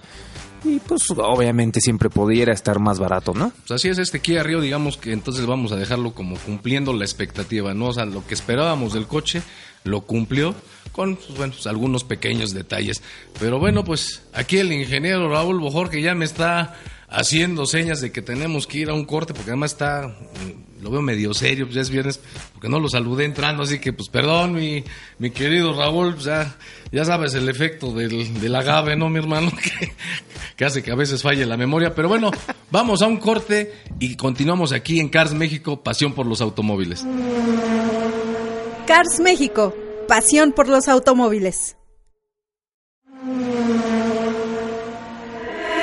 Y 0.65 0.79
pues 0.81 1.03
obviamente 1.11 1.81
siempre 1.81 2.11
pudiera 2.11 2.53
estar 2.53 2.79
más 2.79 2.99
barato, 2.99 3.33
¿no? 3.35 3.51
Pues 3.51 3.71
así 3.71 3.89
es 3.89 3.99
este 3.99 4.21
Kia 4.21 4.43
Rio, 4.43 4.61
digamos 4.61 4.97
que 4.97 5.13
entonces 5.13 5.47
vamos 5.47 5.73
a 5.73 5.77
dejarlo 5.77 6.13
como 6.13 6.37
cumpliendo 6.37 6.93
la 6.93 7.05
expectativa, 7.05 7.75
¿no? 7.75 7.87
O 7.87 7.93
sea, 7.93 8.05
lo 8.05 8.27
que 8.27 8.35
esperábamos 8.35 8.93
del 8.93 9.07
coche 9.07 9.43
lo 9.85 10.03
cumplió 10.03 10.55
con 10.93 11.17
pues, 11.17 11.37
bueno, 11.37 11.53
pues, 11.53 11.67
algunos 11.67 12.05
pequeños 12.05 12.51
detalles. 12.53 13.03
Pero 13.39 13.59
bueno, 13.59 13.85
pues 13.85 14.23
aquí 14.33 14.59
el 14.59 14.73
ingeniero 14.73 15.29
Raúl 15.29 15.61
Bojor 15.61 15.91
que 15.91 16.03
ya 16.03 16.15
me 16.15 16.25
está 16.25 16.75
haciendo 17.09 17.67
señas 17.67 18.01
de 18.01 18.11
que 18.11 18.23
tenemos 18.23 18.67
que 18.67 18.79
ir 18.79 18.91
a 18.91 18.95
un 18.95 19.05
corte 19.05 19.33
porque 19.33 19.51
además 19.51 19.73
está 19.73 20.17
lo 20.83 20.91
veo 20.91 21.03
medio 21.03 21.35
serio, 21.35 21.67
pues 21.67 21.75
ya 21.75 21.81
es 21.81 21.91
viernes, 21.91 22.21
porque 22.53 22.69
no 22.69 22.79
lo 22.81 22.89
saludé 22.89 23.25
entrando, 23.25 23.63
así 23.63 23.79
que 23.79 23.93
pues 23.93 24.09
perdón, 24.09 24.55
mi, 24.55 24.85
mi 25.19 25.31
querido 25.31 25.77
Raúl, 25.77 26.15
pues, 26.15 26.27
ya, 26.27 26.57
ya 26.93 27.05
sabes 27.05 27.35
el 27.35 27.49
efecto 27.49 27.93
del, 27.93 28.41
del 28.41 28.55
agave, 28.55 28.97
¿no, 28.97 29.09
mi 29.09 29.19
hermano? 29.19 29.51
Que, 29.63 29.93
que 30.57 30.65
hace 30.65 30.83
que 30.83 30.91
a 30.91 30.95
veces 30.95 31.23
falle 31.23 31.45
la 31.45 31.57
memoria, 31.57 31.95
pero 31.95 32.09
bueno, 32.09 32.31
vamos 32.71 33.03
a 33.03 33.07
un 33.07 33.19
corte 33.19 33.73
y 34.01 34.17
continuamos 34.17 34.73
aquí 34.73 35.01
en 35.01 35.09
Cars 35.09 35.35
México, 35.35 35.83
pasión 35.83 36.15
por 36.15 36.27
los 36.27 36.41
automóviles. 36.41 37.05
Cars 38.87 39.21
México, 39.21 39.75
pasión 40.09 40.53
por 40.53 40.69
los 40.69 40.89
automóviles. 40.89 41.77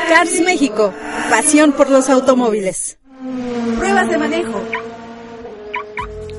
Cars 0.10 0.42
México, 0.42 0.94
pasión 1.30 1.74
por 1.74 1.89
los 1.89 2.10
automóviles. 2.10 2.98
Pruebas 3.77 4.10
de 4.10 4.18
manejo 4.18 4.83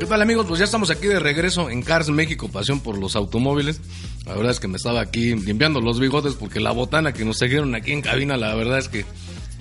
¿Qué 0.04 0.10
tal 0.10 0.20
amigos? 0.20 0.44
Pues 0.46 0.58
ya 0.58 0.66
estamos 0.66 0.90
aquí 0.90 1.06
de 1.06 1.18
regreso 1.18 1.70
en 1.70 1.80
Cars 1.80 2.10
México, 2.10 2.50
pasión 2.50 2.80
por 2.80 2.98
los 2.98 3.16
automóviles. 3.16 3.80
La 4.26 4.34
verdad 4.34 4.50
es 4.50 4.60
que 4.60 4.68
me 4.68 4.76
estaba 4.76 5.00
aquí 5.00 5.34
limpiando 5.34 5.80
los 5.80 5.98
bigotes 5.98 6.34
porque 6.34 6.60
la 6.60 6.72
botana 6.72 7.14
que 7.14 7.24
nos 7.24 7.38
trajeron 7.38 7.74
aquí 7.74 7.92
en 7.92 8.02
cabina, 8.02 8.36
la 8.36 8.54
verdad 8.54 8.78
es 8.78 8.90
que, 8.90 9.06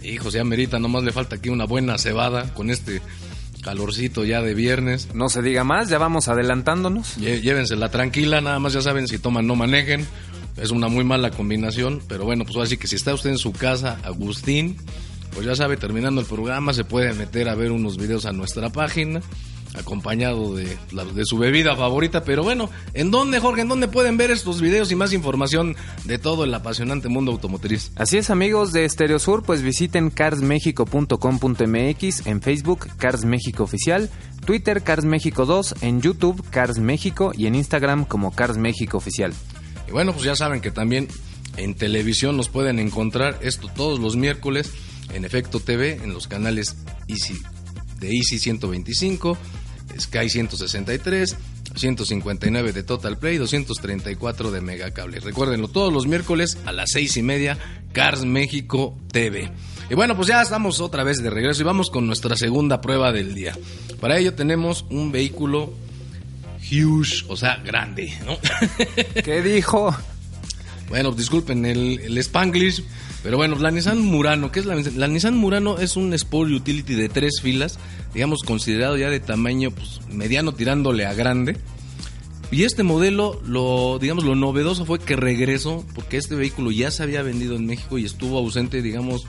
hijo, 0.03 0.29
ya 0.31 0.43
merita, 0.43 0.79
nomás 0.79 1.05
le 1.05 1.13
falta 1.13 1.37
aquí 1.37 1.47
una 1.47 1.63
buena 1.63 1.97
cebada 1.97 2.53
con 2.55 2.71
este 2.71 3.01
calorcito 3.61 4.25
ya 4.25 4.41
de 4.41 4.53
viernes. 4.53 5.07
No 5.13 5.29
se 5.29 5.41
diga 5.41 5.63
más, 5.63 5.87
ya 5.87 5.97
vamos 5.97 6.27
adelantándonos. 6.27 7.15
Llévensela 7.15 7.89
tranquila, 7.89 8.41
nada 8.41 8.59
más 8.59 8.73
ya 8.73 8.81
saben, 8.81 9.07
si 9.07 9.19
toman 9.19 9.47
no 9.47 9.55
manejen. 9.55 10.05
Es 10.57 10.71
una 10.71 10.89
muy 10.89 11.05
mala 11.05 11.31
combinación, 11.31 12.01
pero 12.09 12.25
bueno, 12.25 12.43
pues 12.43 12.57
así 12.57 12.75
que 12.75 12.87
si 12.87 12.97
está 12.97 13.13
usted 13.13 13.29
en 13.29 13.37
su 13.37 13.53
casa, 13.53 13.97
Agustín, 14.03 14.75
pues 15.33 15.45
ya 15.45 15.55
sabe, 15.55 15.77
terminando 15.77 16.19
el 16.19 16.27
programa 16.27 16.73
se 16.73 16.83
puede 16.83 17.13
meter 17.13 17.47
a 17.47 17.55
ver 17.55 17.71
unos 17.71 17.95
videos 17.95 18.25
a 18.25 18.33
nuestra 18.33 18.69
página 18.73 19.21
acompañado 19.75 20.55
de, 20.55 20.65
de 20.65 21.25
su 21.25 21.37
bebida 21.37 21.75
favorita. 21.75 22.23
Pero 22.23 22.43
bueno, 22.43 22.69
¿en 22.93 23.11
dónde, 23.11 23.39
Jorge? 23.39 23.61
¿En 23.61 23.69
dónde 23.69 23.87
pueden 23.87 24.17
ver 24.17 24.31
estos 24.31 24.61
videos 24.61 24.91
y 24.91 24.95
más 24.95 25.13
información 25.13 25.75
de 26.05 26.17
todo 26.17 26.43
el 26.43 26.53
apasionante 26.53 27.09
mundo 27.09 27.31
automotriz? 27.31 27.91
Así 27.95 28.17
es, 28.17 28.29
amigos 28.29 28.73
de 28.73 28.87
Stereo 28.87 29.19
Sur, 29.19 29.43
pues 29.43 29.61
visiten 29.61 30.09
carsmexico.com.mx, 30.09 32.27
en 32.27 32.41
Facebook, 32.41 32.87
Cars 32.97 33.25
México 33.25 33.63
Oficial, 33.63 34.09
Twitter, 34.45 34.83
Cars 34.83 35.05
México 35.05 35.45
2, 35.45 35.75
en 35.81 36.01
YouTube, 36.01 36.43
Cars 36.49 36.79
México 36.79 37.31
y 37.35 37.47
en 37.47 37.55
Instagram 37.55 38.05
como 38.05 38.31
Cars 38.31 38.57
México 38.57 38.97
Oficial. 38.97 39.33
Y 39.87 39.91
bueno, 39.91 40.13
pues 40.13 40.25
ya 40.25 40.35
saben 40.35 40.61
que 40.61 40.71
también 40.71 41.07
en 41.57 41.75
televisión 41.75 42.37
nos 42.37 42.49
pueden 42.49 42.79
encontrar 42.79 43.37
esto 43.41 43.67
todos 43.69 43.99
los 43.99 44.15
miércoles 44.15 44.71
en 45.13 45.25
Efecto 45.25 45.59
TV, 45.59 45.99
en 46.03 46.13
los 46.13 46.27
canales 46.27 46.77
Easy, 47.07 47.37
de 47.99 48.09
Easy 48.09 48.39
125, 48.39 49.37
Sky 49.99 50.29
163, 50.29 51.37
159 51.75 52.73
de 52.73 52.83
Total 52.83 53.17
Play, 53.17 53.37
234 53.37 54.51
de 54.51 54.61
Megacable. 54.61 55.19
Recuérdenlo, 55.19 55.67
todos 55.67 55.91
los 55.91 56.07
miércoles 56.07 56.57
a 56.65 56.71
las 56.71 56.91
seis 56.91 57.17
y 57.17 57.23
media, 57.23 57.57
Cars 57.91 58.25
México 58.25 58.97
TV. 59.11 59.51
Y 59.89 59.95
bueno, 59.95 60.15
pues 60.15 60.27
ya 60.27 60.41
estamos 60.41 60.79
otra 60.79 61.03
vez 61.03 61.21
de 61.21 61.29
regreso 61.29 61.61
y 61.61 61.65
vamos 61.65 61.89
con 61.89 62.07
nuestra 62.07 62.35
segunda 62.35 62.81
prueba 62.81 63.11
del 63.11 63.35
día. 63.35 63.57
Para 63.99 64.17
ello 64.17 64.33
tenemos 64.33 64.85
un 64.89 65.11
vehículo 65.11 65.73
huge, 66.71 67.25
o 67.27 67.35
sea, 67.35 67.57
grande, 67.57 68.13
¿no? 68.25 68.37
¿Qué 69.23 69.41
dijo? 69.41 69.95
Bueno, 70.89 71.11
disculpen 71.11 71.65
el, 71.65 71.99
el 71.99 72.17
Spanglish, 72.17 72.83
pero 73.23 73.37
bueno, 73.37 73.55
la 73.57 73.71
Nissan 73.71 73.99
Murano, 74.01 74.51
¿qué 74.51 74.59
es 74.59 74.65
la, 74.65 74.75
la 74.75 75.07
Nissan 75.07 75.35
Murano? 75.37 75.77
Es 75.79 75.95
un 75.95 76.13
Sport 76.13 76.51
Utility 76.51 76.93
de 76.93 77.09
tres 77.09 77.39
filas, 77.41 77.79
digamos 78.13 78.41
considerado 78.45 78.97
ya 78.97 79.09
de 79.09 79.19
tamaño 79.21 79.71
pues, 79.71 80.01
mediano 80.09 80.53
tirándole 80.53 81.05
a 81.05 81.13
grande. 81.13 81.57
Y 82.51 82.65
este 82.65 82.83
modelo, 82.83 83.41
lo, 83.47 83.97
digamos, 83.99 84.25
lo 84.25 84.35
novedoso 84.35 84.85
fue 84.85 84.99
que 84.99 85.15
regresó, 85.15 85.83
porque 85.95 86.17
este 86.17 86.35
vehículo 86.35 86.69
ya 86.69 86.91
se 86.91 87.01
había 87.01 87.23
vendido 87.23 87.55
en 87.55 87.65
México 87.65 87.97
y 87.97 88.05
estuvo 88.05 88.37
ausente, 88.37 88.83
digamos, 88.83 89.25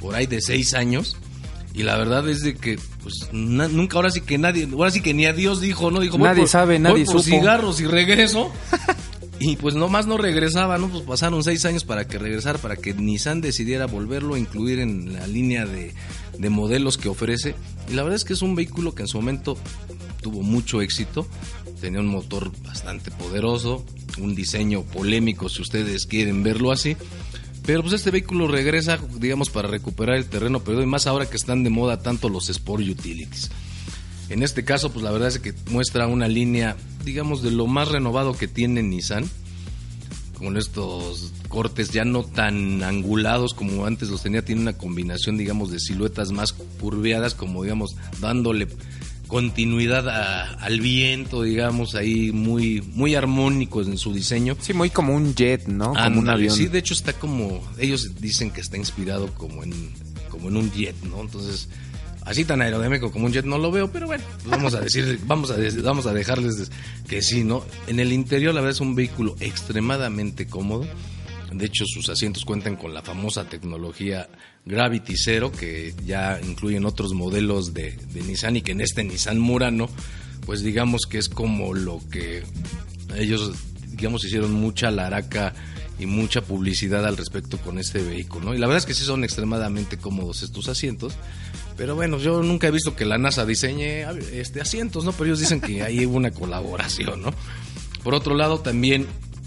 por 0.00 0.14
ahí 0.14 0.24
de 0.26 0.40
seis 0.40 0.72
años. 0.72 1.18
Y 1.74 1.82
la 1.82 1.98
verdad 1.98 2.26
es 2.28 2.40
de 2.40 2.54
que, 2.54 2.78
pues, 3.02 3.28
na- 3.32 3.68
nunca, 3.68 3.96
ahora 3.96 4.10
sí 4.10 4.20
que 4.22 4.38
nadie, 4.38 4.66
ahora 4.72 4.90
sí 4.92 5.02
que 5.02 5.12
ni 5.12 5.26
a 5.26 5.32
Dios 5.34 5.60
dijo, 5.60 5.90
¿no? 5.90 6.00
Dijo, 6.00 6.16
voy 6.16 6.28
Nadie 6.28 6.42
por- 6.42 6.48
sabe, 6.48 6.74
voy 6.76 6.82
nadie 6.84 7.04
por 7.04 7.20
supo. 7.20 7.36
cigarros 7.36 7.80
y 7.80 7.84
regreso. 7.86 8.50
Y 9.40 9.56
pues 9.56 9.74
nomás 9.74 10.06
no 10.06 10.16
regresaba, 10.16 10.78
¿no? 10.78 10.88
Pues 10.88 11.02
pasaron 11.02 11.42
seis 11.42 11.64
años 11.64 11.84
para 11.84 12.06
que 12.06 12.18
regresara, 12.18 12.58
para 12.58 12.76
que 12.76 12.94
Nissan 12.94 13.40
decidiera 13.40 13.86
volverlo 13.86 14.34
a 14.34 14.38
incluir 14.38 14.78
en 14.78 15.12
la 15.12 15.26
línea 15.26 15.66
de, 15.66 15.92
de 16.38 16.50
modelos 16.50 16.98
que 16.98 17.08
ofrece. 17.08 17.54
Y 17.90 17.94
la 17.94 18.02
verdad 18.02 18.16
es 18.16 18.24
que 18.24 18.32
es 18.32 18.42
un 18.42 18.54
vehículo 18.54 18.94
que 18.94 19.02
en 19.02 19.08
su 19.08 19.18
momento 19.18 19.58
tuvo 20.22 20.42
mucho 20.42 20.80
éxito. 20.80 21.26
Tenía 21.80 22.00
un 22.00 22.06
motor 22.06 22.50
bastante 22.62 23.10
poderoso, 23.10 23.84
un 24.18 24.34
diseño 24.34 24.82
polémico 24.82 25.48
si 25.48 25.62
ustedes 25.62 26.06
quieren 26.06 26.42
verlo 26.42 26.72
así. 26.72 26.96
Pero 27.66 27.82
pues 27.82 27.94
este 27.94 28.10
vehículo 28.10 28.46
regresa, 28.46 28.98
digamos, 29.18 29.50
para 29.50 29.68
recuperar 29.68 30.16
el 30.16 30.26
terreno 30.26 30.60
perdido 30.60 30.82
y 30.82 30.86
más 30.86 31.06
ahora 31.06 31.28
que 31.28 31.36
están 31.36 31.64
de 31.64 31.70
moda 31.70 32.00
tanto 32.00 32.28
los 32.28 32.48
Sport 32.50 32.82
Utilities. 32.82 33.50
En 34.30 34.42
este 34.42 34.64
caso, 34.64 34.90
pues 34.90 35.04
la 35.04 35.10
verdad 35.10 35.28
es 35.28 35.38
que 35.38 35.52
muestra 35.70 36.06
una 36.06 36.28
línea, 36.28 36.76
digamos, 37.04 37.42
de 37.42 37.50
lo 37.50 37.66
más 37.66 37.88
renovado 37.88 38.36
que 38.36 38.48
tiene 38.48 38.82
Nissan. 38.82 39.28
Con 40.38 40.56
estos 40.56 41.32
cortes 41.48 41.90
ya 41.90 42.04
no 42.04 42.24
tan 42.24 42.82
angulados 42.82 43.54
como 43.54 43.86
antes 43.86 44.08
los 44.08 44.22
tenía, 44.22 44.44
tiene 44.44 44.62
una 44.62 44.72
combinación, 44.76 45.36
digamos, 45.38 45.70
de 45.70 45.78
siluetas 45.78 46.32
más 46.32 46.52
curveadas, 46.52 47.34
como 47.34 47.62
digamos, 47.62 47.94
dándole 48.20 48.66
continuidad 49.28 50.08
a- 50.08 50.54
al 50.54 50.80
viento, 50.80 51.42
digamos, 51.42 51.94
ahí 51.94 52.30
muy, 52.32 52.82
muy 52.94 53.14
armónicos 53.14 53.86
en 53.86 53.96
su 53.96 54.12
diseño. 54.12 54.56
Sí, 54.60 54.72
muy 54.74 54.90
como 54.90 55.14
un 55.14 55.34
jet, 55.34 55.66
¿no? 55.66 55.94
Como 55.94 56.20
un 56.20 56.28
avión. 56.28 56.54
Sí, 56.54 56.66
de 56.66 56.78
hecho 56.78 56.94
está 56.94 57.12
como, 57.14 57.62
ellos 57.78 58.20
dicen 58.20 58.50
que 58.50 58.60
está 58.60 58.76
inspirado 58.76 59.32
como 59.34 59.62
en, 59.62 59.72
como 60.30 60.48
en 60.48 60.56
un 60.56 60.70
jet, 60.72 60.96
¿no? 61.04 61.20
Entonces, 61.20 61.68
así 62.24 62.44
tan 62.44 62.62
aerodinámico 62.62 63.10
como 63.10 63.26
un 63.26 63.32
jet 63.32 63.44
no 63.44 63.58
lo 63.58 63.70
veo, 63.70 63.90
pero 63.90 64.06
bueno, 64.06 64.24
pues 64.34 64.46
vamos 64.46 64.74
a 64.74 64.80
decir, 64.80 65.18
vamos 65.26 65.50
a, 65.50 65.56
vamos 65.82 66.06
a 66.06 66.12
dejarles 66.12 66.70
que 67.08 67.22
sí, 67.22 67.44
¿no? 67.44 67.64
En 67.86 68.00
el 68.00 68.12
interior 68.12 68.54
la 68.54 68.60
verdad 68.60 68.76
es 68.76 68.80
un 68.80 68.94
vehículo 68.94 69.36
extremadamente 69.40 70.46
cómodo. 70.46 70.86
De 71.52 71.66
hecho, 71.66 71.84
sus 71.86 72.08
asientos 72.08 72.44
cuentan 72.44 72.74
con 72.74 72.94
la 72.94 73.02
famosa 73.02 73.48
tecnología 73.48 74.28
Gravity 74.64 75.14
Zero, 75.16 75.52
que 75.52 75.94
ya 76.04 76.40
incluyen 76.42 76.84
otros 76.84 77.12
modelos 77.12 77.72
de, 77.74 77.92
de 77.92 78.22
Nissan 78.22 78.56
y 78.56 78.62
que 78.62 78.72
en 78.72 78.80
este 78.80 79.04
Nissan 79.04 79.38
Murano, 79.38 79.88
pues 80.46 80.62
digamos 80.62 81.02
que 81.08 81.18
es 81.18 81.28
como 81.28 81.74
lo 81.74 82.00
que 82.10 82.42
ellos, 83.16 83.52
digamos, 83.92 84.24
hicieron 84.24 84.52
mucha 84.52 84.90
laraca 84.90 85.54
y 85.98 86.06
mucha 86.06 86.42
publicidad 86.42 87.06
al 87.06 87.16
respecto 87.16 87.58
con 87.58 87.78
este 87.78 88.02
vehículo, 88.02 88.46
¿no? 88.46 88.54
Y 88.54 88.58
la 88.58 88.66
verdad 88.66 88.78
es 88.78 88.86
que 88.86 88.94
sí 88.94 89.04
son 89.04 89.22
extremadamente 89.22 89.96
cómodos 89.96 90.42
estos 90.42 90.68
asientos. 90.68 91.14
Pero 91.76 91.94
bueno, 91.94 92.18
yo 92.18 92.42
nunca 92.42 92.68
he 92.68 92.70
visto 92.70 92.94
que 92.94 93.04
la 93.04 93.18
NASA 93.18 93.44
diseñe 93.44 94.04
este 94.32 94.60
asientos, 94.60 95.04
¿no? 95.04 95.12
Pero 95.12 95.26
ellos 95.26 95.40
dicen 95.40 95.60
que 95.60 95.82
ahí 95.82 96.06
hubo 96.06 96.16
una 96.16 96.30
colaboración, 96.30 97.22
¿no? 97.22 97.34
Por 98.02 98.14
otro 98.14 98.34
lado, 98.34 98.60
también 98.60 99.06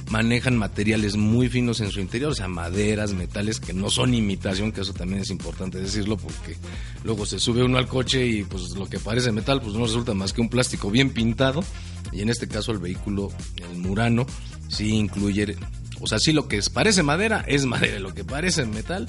manejan 0.10 0.58
materiales 0.58 1.16
muy 1.16 1.50
finos 1.50 1.82
en 1.82 1.92
su 1.92 2.00
interior, 2.00 2.32
o 2.32 2.36
sea, 2.36 2.48
maderas, 2.48 3.14
metales 3.14 3.60
que 3.60 3.74
no 3.74 3.90
son 3.90 4.14
imitación, 4.14 4.72
que 4.72 4.82
eso 4.82 4.94
también 4.94 5.22
es 5.22 5.30
importante 5.30 5.80
decirlo, 5.80 6.18
porque 6.18 6.58
luego 7.04 7.26
se 7.26 7.40
sube 7.40 7.64
uno 7.64 7.78
al 7.78 7.88
coche 7.88 8.26
y 8.26 8.44
pues 8.44 8.72
lo 8.72 8.88
que 8.88 9.00
parece 9.00 9.32
metal, 9.32 9.62
pues 9.62 9.74
no 9.74 9.86
resulta 9.86 10.14
más 10.14 10.34
que 10.34 10.42
un 10.42 10.50
plástico 10.50 10.90
bien 10.90 11.12
pintado. 11.12 11.64
Y 12.12 12.22
en 12.22 12.30
este 12.30 12.48
caso 12.48 12.72
el 12.72 12.80
vehículo, 12.80 13.30
el 13.58 13.78
Murano, 13.80 14.26
sí 14.70 14.96
incluye, 14.96 15.58
o 16.00 16.08
sea, 16.08 16.20
sí 16.20 16.32
lo 16.32 16.48
que 16.48 16.62
parece 16.74 17.04
madera 17.04 17.44
es 17.48 17.66
madera, 17.66 18.00
lo 18.00 18.14
que 18.14 18.24
parece 18.24 18.66
metal 18.66 19.08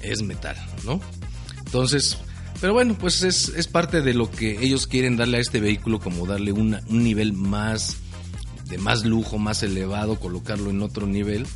es 0.00 0.22
metal, 0.22 0.56
¿no? 0.84 1.00
Entonces, 1.64 2.18
pero 2.60 2.72
bueno, 2.72 2.96
pues 2.98 3.22
es, 3.22 3.48
es 3.50 3.66
parte 3.66 4.00
de 4.02 4.14
lo 4.14 4.30
que 4.30 4.58
ellos 4.64 4.86
quieren 4.86 5.16
darle 5.16 5.38
a 5.38 5.40
este 5.40 5.60
vehículo, 5.60 6.00
como 6.00 6.26
darle 6.26 6.52
una- 6.52 6.82
un 6.88 7.04
nivel 7.04 7.32
más 7.32 7.96
de 8.68 8.78
más 8.78 9.04
lujo, 9.04 9.38
más 9.38 9.62
elevado, 9.62 10.18
colocarlo 10.18 10.70
en 10.70 10.80
otro 10.82 11.06
nivel, 11.06 11.46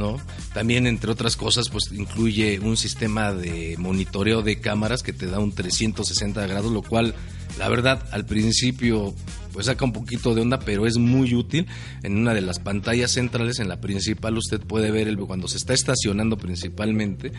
¿no? 0.00 0.16
También, 0.52 0.88
entre 0.88 1.12
otras 1.12 1.36
cosas, 1.36 1.68
pues 1.68 1.92
incluye 1.92 2.58
un 2.58 2.76
sistema 2.76 3.32
de 3.32 3.76
monitoreo 3.78 4.42
de 4.42 4.58
cámaras 4.58 5.04
que 5.04 5.12
te 5.12 5.26
da 5.26 5.38
un 5.38 5.52
360 5.52 6.44
grados, 6.48 6.72
lo 6.72 6.82
cual, 6.82 7.14
la 7.58 7.68
verdad, 7.68 8.02
al 8.10 8.24
principio, 8.26 9.14
pues 9.52 9.66
saca 9.66 9.84
un 9.84 9.92
poquito 9.92 10.34
de 10.34 10.40
onda, 10.40 10.58
pero 10.58 10.86
es 10.86 10.96
muy 10.96 11.34
útil. 11.34 11.66
En 12.02 12.16
una 12.16 12.34
de 12.34 12.40
las 12.40 12.58
pantallas 12.58 13.12
centrales, 13.12 13.60
en 13.60 13.68
la 13.68 13.80
principal, 13.80 14.36
usted 14.38 14.58
puede 14.60 14.90
ver 14.90 15.06
el, 15.06 15.18
cuando 15.18 15.46
se 15.46 15.58
está 15.58 15.74
estacionando 15.74 16.36
principalmente, 16.36 17.30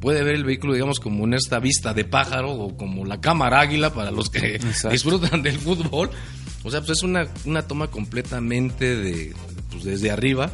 puede 0.00 0.24
ver 0.24 0.34
el 0.34 0.44
vehículo, 0.44 0.72
digamos, 0.72 0.98
como 0.98 1.24
en 1.24 1.34
esta 1.34 1.60
vista 1.60 1.92
de 1.94 2.04
pájaro 2.04 2.52
o 2.52 2.76
como 2.76 3.04
la 3.04 3.20
cámara 3.20 3.60
águila 3.60 3.92
para 3.92 4.10
los 4.10 4.30
que 4.30 4.56
Exacto. 4.56 4.90
disfrutan 4.90 5.42
del 5.42 5.58
fútbol. 5.58 6.10
O 6.64 6.70
sea, 6.70 6.80
pues 6.80 6.98
es 6.98 7.02
una, 7.04 7.28
una 7.44 7.62
toma 7.62 7.88
completamente 7.88 8.96
de, 8.96 9.34
pues 9.70 9.84
desde 9.84 10.10
arriba. 10.10 10.50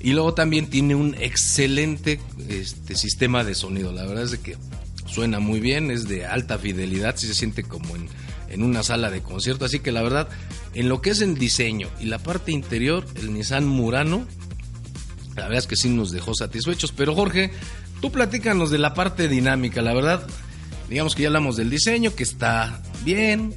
Y 0.00 0.12
luego 0.12 0.34
también 0.34 0.68
tiene 0.68 0.94
un 0.94 1.14
excelente 1.18 2.20
este, 2.48 2.96
sistema 2.96 3.44
de 3.44 3.54
sonido. 3.54 3.92
La 3.92 4.06
verdad 4.06 4.24
es 4.24 4.38
que 4.38 4.56
suena 5.06 5.40
muy 5.40 5.60
bien, 5.60 5.90
es 5.90 6.08
de 6.08 6.24
alta 6.24 6.58
fidelidad, 6.58 7.16
sí 7.16 7.26
se 7.26 7.34
siente 7.34 7.64
como 7.64 7.96
en, 7.96 8.08
en 8.48 8.62
una 8.62 8.82
sala 8.82 9.10
de 9.10 9.20
concierto. 9.20 9.66
Así 9.66 9.80
que 9.80 9.92
la 9.92 10.02
verdad, 10.02 10.28
en 10.74 10.88
lo 10.88 11.02
que 11.02 11.10
es 11.10 11.20
el 11.20 11.36
diseño 11.36 11.88
y 12.00 12.06
la 12.06 12.18
parte 12.18 12.50
interior, 12.52 13.06
el 13.16 13.34
Nissan 13.34 13.66
Murano, 13.66 14.26
la 15.36 15.44
verdad 15.44 15.58
es 15.58 15.66
que 15.66 15.76
sí 15.76 15.88
nos 15.88 16.10
dejó 16.10 16.34
satisfechos. 16.34 16.92
Pero 16.92 17.14
Jorge, 17.14 17.50
tú 18.00 18.10
platícanos 18.10 18.70
de 18.70 18.78
la 18.78 18.94
parte 18.94 19.28
dinámica. 19.28 19.82
La 19.82 19.94
verdad, 19.94 20.26
digamos 20.88 21.14
que 21.14 21.22
ya 21.22 21.28
hablamos 21.28 21.56
del 21.56 21.70
diseño, 21.70 22.14
que 22.14 22.22
está 22.22 22.82
bien. 23.04 23.54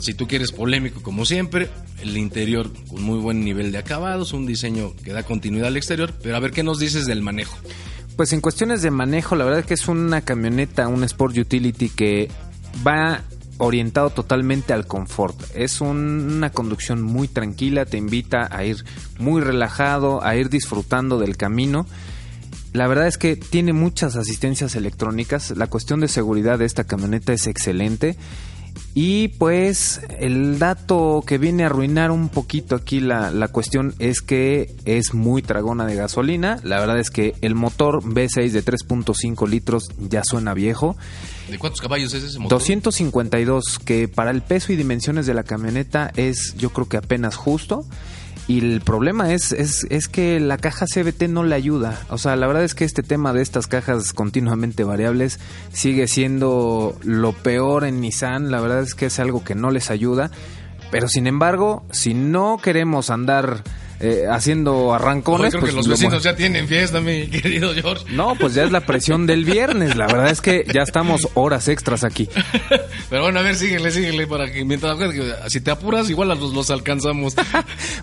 Si 0.00 0.14
tú 0.14 0.26
quieres 0.28 0.52
polémico, 0.52 1.02
como 1.02 1.24
siempre, 1.24 1.68
el 2.00 2.16
interior 2.16 2.70
con 2.88 3.02
muy 3.02 3.18
buen 3.18 3.44
nivel 3.44 3.72
de 3.72 3.78
acabados, 3.78 4.32
un 4.32 4.46
diseño 4.46 4.92
que 5.04 5.12
da 5.12 5.22
continuidad 5.22 5.68
al 5.68 5.76
exterior. 5.76 6.12
Pero 6.22 6.36
a 6.36 6.40
ver, 6.40 6.50
¿qué 6.52 6.62
nos 6.62 6.78
dices 6.78 7.06
del 7.06 7.22
manejo? 7.22 7.56
Pues 8.16 8.32
en 8.32 8.40
cuestiones 8.40 8.82
de 8.82 8.90
manejo, 8.90 9.36
la 9.36 9.44
verdad 9.44 9.64
que 9.64 9.74
es 9.74 9.86
una 9.88 10.20
camioneta, 10.22 10.88
un 10.88 11.04
Sport 11.04 11.36
Utility 11.38 11.88
que 11.88 12.28
va 12.86 13.22
orientado 13.58 14.10
totalmente 14.10 14.72
al 14.72 14.86
confort. 14.86 15.36
Es 15.54 15.80
un- 15.80 16.32
una 16.36 16.50
conducción 16.50 17.02
muy 17.02 17.26
tranquila, 17.28 17.84
te 17.86 17.96
invita 17.96 18.48
a 18.50 18.64
ir 18.64 18.84
muy 19.18 19.40
relajado, 19.40 20.22
a 20.24 20.36
ir 20.36 20.48
disfrutando 20.48 21.18
del 21.18 21.36
camino. 21.36 21.86
La 22.72 22.86
verdad 22.86 23.06
es 23.08 23.18
que 23.18 23.34
tiene 23.34 23.72
muchas 23.72 24.14
asistencias 24.16 24.76
electrónicas. 24.76 25.50
La 25.56 25.66
cuestión 25.68 26.00
de 26.00 26.08
seguridad 26.08 26.58
de 26.58 26.66
esta 26.66 26.84
camioneta 26.84 27.32
es 27.32 27.46
excelente. 27.46 28.16
Y 28.94 29.28
pues 29.28 30.00
el 30.18 30.58
dato 30.58 31.22
que 31.26 31.38
viene 31.38 31.62
a 31.62 31.66
arruinar 31.66 32.10
un 32.10 32.28
poquito 32.28 32.74
aquí 32.74 33.00
la, 33.00 33.30
la 33.30 33.48
cuestión 33.48 33.94
es 33.98 34.20
que 34.20 34.74
es 34.84 35.14
muy 35.14 35.42
tragona 35.42 35.86
de 35.86 35.94
gasolina. 35.94 36.58
La 36.62 36.80
verdad 36.80 36.98
es 36.98 37.10
que 37.10 37.34
el 37.40 37.54
motor 37.54 38.02
V6 38.02 38.50
de 38.50 38.64
3.5 38.64 39.48
litros 39.48 39.84
ya 39.98 40.24
suena 40.24 40.54
viejo. 40.54 40.96
¿De 41.48 41.58
cuántos 41.58 41.80
caballos 41.80 42.12
es 42.14 42.24
ese 42.24 42.38
motor? 42.38 42.58
252, 42.58 43.78
que 43.78 44.08
para 44.08 44.30
el 44.30 44.42
peso 44.42 44.72
y 44.72 44.76
dimensiones 44.76 45.26
de 45.26 45.34
la 45.34 45.44
camioneta 45.44 46.12
es 46.16 46.54
yo 46.56 46.70
creo 46.70 46.88
que 46.88 46.96
apenas 46.96 47.36
justo. 47.36 47.84
Y 48.48 48.60
el 48.60 48.80
problema 48.80 49.34
es, 49.34 49.52
es, 49.52 49.86
es 49.90 50.08
que 50.08 50.40
la 50.40 50.56
caja 50.56 50.86
CBT 50.86 51.24
no 51.28 51.44
le 51.44 51.54
ayuda. 51.54 52.00
O 52.08 52.16
sea, 52.16 52.34
la 52.34 52.46
verdad 52.46 52.64
es 52.64 52.74
que 52.74 52.86
este 52.86 53.02
tema 53.02 53.34
de 53.34 53.42
estas 53.42 53.66
cajas 53.66 54.14
continuamente 54.14 54.84
variables 54.84 55.38
sigue 55.70 56.08
siendo 56.08 56.96
lo 57.04 57.34
peor 57.34 57.84
en 57.84 58.00
Nissan. 58.00 58.50
La 58.50 58.62
verdad 58.62 58.80
es 58.80 58.94
que 58.94 59.06
es 59.06 59.18
algo 59.18 59.44
que 59.44 59.54
no 59.54 59.70
les 59.70 59.90
ayuda. 59.90 60.30
Pero 60.90 61.08
sin 61.08 61.26
embargo, 61.26 61.84
si 61.90 62.14
no 62.14 62.56
queremos 62.56 63.10
andar 63.10 63.64
eh, 64.00 64.26
haciendo 64.30 64.94
arrancones. 64.94 65.50
creo 65.50 65.60
pues 65.60 65.72
que 65.72 65.76
los 65.76 65.86
lo 65.86 65.92
vecinos 65.92 66.22
ya 66.22 66.36
tienen 66.36 66.68
fiesta, 66.68 67.00
mi 67.00 67.26
querido 67.30 67.74
George. 67.74 68.04
No, 68.14 68.36
pues 68.36 68.54
ya 68.54 68.62
es 68.64 68.70
la 68.70 68.80
presión 68.80 69.26
del 69.26 69.44
viernes. 69.44 69.96
La 69.96 70.06
verdad 70.06 70.30
es 70.30 70.40
que 70.40 70.64
ya 70.72 70.82
estamos 70.82 71.28
horas 71.34 71.68
extras 71.68 72.04
aquí. 72.04 72.28
Pero 73.10 73.22
bueno, 73.22 73.40
a 73.40 73.42
ver, 73.42 73.56
síguele, 73.56 73.90
síguele 73.90 74.26
para 74.26 74.52
que 74.52 74.64
mientras 74.64 74.98
si 75.48 75.60
te 75.60 75.70
apuras 75.70 76.08
igual 76.10 76.30
a 76.30 76.34
los, 76.34 76.52
los 76.52 76.70
alcanzamos. 76.70 77.34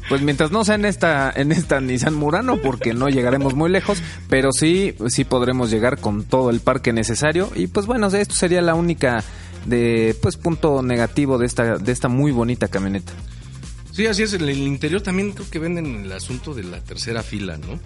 Pues 0.10 0.22
mientras 0.22 0.52
no 0.52 0.64
sea 0.64 0.76
en 0.76 0.86
esta, 0.86 1.32
en 1.36 1.52
esta 1.52 1.80
Nissan 1.82 2.14
Murano, 2.14 2.58
porque 2.58 2.94
no 2.94 3.10
llegaremos 3.10 3.56
muy 3.56 3.70
lejos, 3.72 4.02
pero 4.30 4.52
sí, 4.52 4.94
sí 5.08 5.24
podremos 5.24 5.72
llegar 5.72 6.00
con 6.00 6.24
todo 6.24 6.50
el 6.50 6.60
parque 6.60 6.94
necesario. 6.94 7.50
Y 7.56 7.68
pues 7.68 7.86
bueno, 7.86 8.08
esto 8.08 8.36
sería 8.36 8.62
la 8.62 8.76
única 8.76 9.24
de 9.66 10.16
pues 10.22 10.38
punto 10.38 10.82
negativo 10.82 11.38
de 11.38 11.46
esta, 11.46 11.78
de 11.78 11.92
esta 11.92 12.08
muy 12.08 12.32
bonita 12.32 12.68
camioneta. 12.68 13.14
Sí, 13.96 14.08
así 14.08 14.24
es. 14.24 14.34
En 14.34 14.42
el 14.42 14.58
interior 14.58 15.02
también 15.02 15.32
creo 15.32 15.50
que 15.50 15.58
venden 15.58 16.04
el 16.04 16.12
asunto 16.12 16.54
de 16.54 16.64
la 16.64 16.82
tercera 16.82 17.24
fila, 17.24 17.58
¿no? 17.58 17.80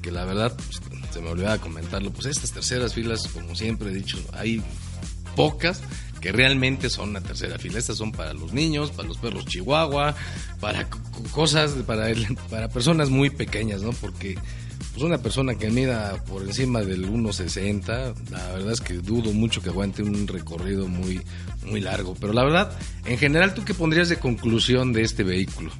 Que 0.00 0.12
la 0.12 0.24
verdad, 0.24 0.56
pues, 0.56 0.80
se 1.12 1.20
me 1.20 1.30
olvidaba 1.30 1.58
comentarlo. 1.58 2.12
Pues 2.12 2.26
estas 2.26 2.52
terceras 2.52 2.94
filas, 2.94 3.26
como 3.26 3.56
siempre 3.56 3.90
he 3.90 3.92
dicho, 3.92 4.18
hay 4.34 4.62
pocas 5.34 5.80
que 6.20 6.30
realmente 6.30 6.88
son 6.88 7.12
la 7.12 7.22
tercera 7.22 7.58
fila. 7.58 7.80
Estas 7.80 7.96
son 7.96 8.12
para 8.12 8.34
los 8.34 8.52
niños, 8.52 8.92
para 8.92 9.08
los 9.08 9.18
perros 9.18 9.46
chihuahua, 9.46 10.14
para 10.60 10.88
cosas, 11.32 11.72
para, 11.84 12.06
para 12.48 12.68
personas 12.68 13.10
muy 13.10 13.28
pequeñas, 13.28 13.82
¿no? 13.82 13.90
Porque 13.90 14.38
pues 14.98 15.06
una 15.06 15.18
persona 15.18 15.54
que 15.54 15.70
mida 15.70 16.16
por 16.24 16.42
encima 16.42 16.82
del 16.82 17.08
1.60, 17.08 18.14
la 18.30 18.48
verdad 18.48 18.72
es 18.72 18.80
que 18.80 18.94
dudo 18.94 19.32
mucho 19.32 19.62
que 19.62 19.68
aguante 19.68 20.02
un 20.02 20.26
recorrido 20.26 20.88
muy, 20.88 21.20
muy 21.66 21.80
largo. 21.80 22.16
Pero 22.20 22.32
la 22.32 22.42
verdad, 22.42 22.76
en 23.04 23.16
general, 23.16 23.54
¿tú 23.54 23.64
qué 23.64 23.74
pondrías 23.74 24.08
de 24.08 24.16
conclusión 24.16 24.92
de 24.92 25.02
este 25.02 25.22
vehículo? 25.22 25.70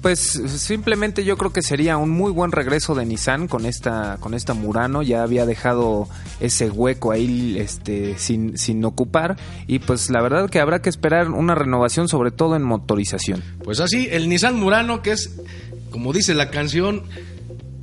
Pues 0.00 0.20
simplemente 0.20 1.22
yo 1.22 1.36
creo 1.36 1.52
que 1.52 1.60
sería 1.60 1.98
un 1.98 2.08
muy 2.08 2.32
buen 2.32 2.50
regreso 2.50 2.94
de 2.94 3.04
Nissan 3.04 3.46
con 3.46 3.66
esta 3.66 4.16
con 4.20 4.32
esta 4.32 4.54
Murano, 4.54 5.02
ya 5.02 5.22
había 5.22 5.44
dejado 5.44 6.08
ese 6.40 6.70
hueco 6.70 7.12
ahí 7.12 7.58
este 7.58 8.16
sin 8.16 8.56
sin 8.56 8.82
ocupar 8.86 9.36
y 9.66 9.80
pues 9.80 10.08
la 10.08 10.22
verdad 10.22 10.48
que 10.48 10.60
habrá 10.60 10.80
que 10.80 10.88
esperar 10.88 11.30
una 11.30 11.54
renovación 11.54 12.08
sobre 12.08 12.30
todo 12.30 12.56
en 12.56 12.62
motorización. 12.62 13.42
Pues 13.64 13.80
así, 13.80 14.08
el 14.10 14.30
Nissan 14.30 14.58
Murano, 14.58 15.02
que 15.02 15.12
es, 15.12 15.30
como 15.90 16.14
dice 16.14 16.32
la 16.34 16.50
canción, 16.50 17.02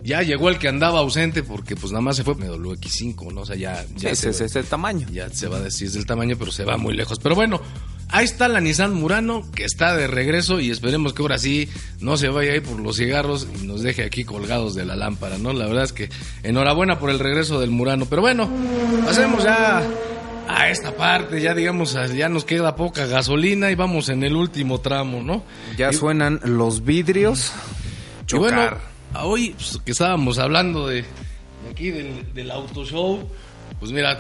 ya 0.03 0.21
llegó 0.21 0.49
el 0.49 0.57
que 0.59 0.67
andaba 0.67 0.99
ausente 0.99 1.43
porque 1.43 1.75
pues 1.75 1.91
nada 1.91 2.01
más 2.01 2.15
se 2.17 2.23
fue 2.23 2.35
X5, 2.35 3.33
¿no? 3.33 3.41
O 3.41 3.45
sea, 3.45 3.55
ya, 3.55 3.85
ya, 3.95 4.09
ese 4.11 4.33
se, 4.33 4.45
es 4.45 4.55
ese 4.55 4.63
tamaño. 4.63 5.07
ya 5.11 5.29
se 5.29 5.47
va 5.47 5.57
a 5.57 5.61
decir 5.61 5.89
del 5.91 6.05
tamaño, 6.05 6.35
pero 6.37 6.51
se 6.51 6.65
va 6.65 6.77
muy 6.77 6.93
lejos. 6.93 7.19
Pero 7.19 7.35
bueno, 7.35 7.61
ahí 8.09 8.25
está 8.25 8.47
la 8.47 8.59
Nissan 8.61 8.93
Murano, 8.93 9.49
que 9.55 9.63
está 9.63 9.95
de 9.95 10.07
regreso 10.07 10.59
y 10.59 10.71
esperemos 10.71 11.13
que 11.13 11.21
ahora 11.21 11.37
sí 11.37 11.69
no 11.99 12.17
se 12.17 12.27
vaya 12.29 12.53
ahí 12.53 12.59
por 12.59 12.79
los 12.79 12.97
cigarros 12.97 13.47
y 13.61 13.65
nos 13.65 13.81
deje 13.81 14.03
aquí 14.03 14.23
colgados 14.25 14.75
de 14.75 14.85
la 14.85 14.95
lámpara, 14.95 15.37
¿no? 15.37 15.53
La 15.53 15.67
verdad 15.67 15.85
es 15.85 15.93
que 15.93 16.09
enhorabuena 16.43 16.99
por 16.99 17.09
el 17.09 17.19
regreso 17.19 17.59
del 17.59 17.69
Murano. 17.71 18.05
Pero 18.09 18.21
bueno, 18.21 18.49
pasemos 19.05 19.43
ya 19.43 19.81
a 20.49 20.69
esta 20.69 20.95
parte, 20.97 21.39
ya 21.41 21.53
digamos, 21.53 21.97
ya 22.13 22.27
nos 22.27 22.43
queda 22.43 22.75
poca 22.75 23.05
gasolina 23.05 23.71
y 23.71 23.75
vamos 23.75 24.09
en 24.09 24.23
el 24.23 24.35
último 24.35 24.81
tramo, 24.81 25.23
¿no? 25.23 25.43
Ya 25.77 25.89
Y- 25.91 25.93
suenan 25.93 26.41
los 26.43 26.83
vidrios. 26.83 27.53
y 28.29 28.35
bueno, 28.37 28.57
Chocar. 28.63 28.92
Hoy 29.15 29.51
pues, 29.51 29.79
que 29.85 29.91
estábamos 29.91 30.39
hablando 30.39 30.87
de, 30.87 31.01
de 31.03 31.69
aquí 31.71 31.91
del, 31.91 32.33
del 32.33 32.51
auto 32.51 32.85
show, 32.85 33.19
pues 33.79 33.91
mira, 33.91 34.19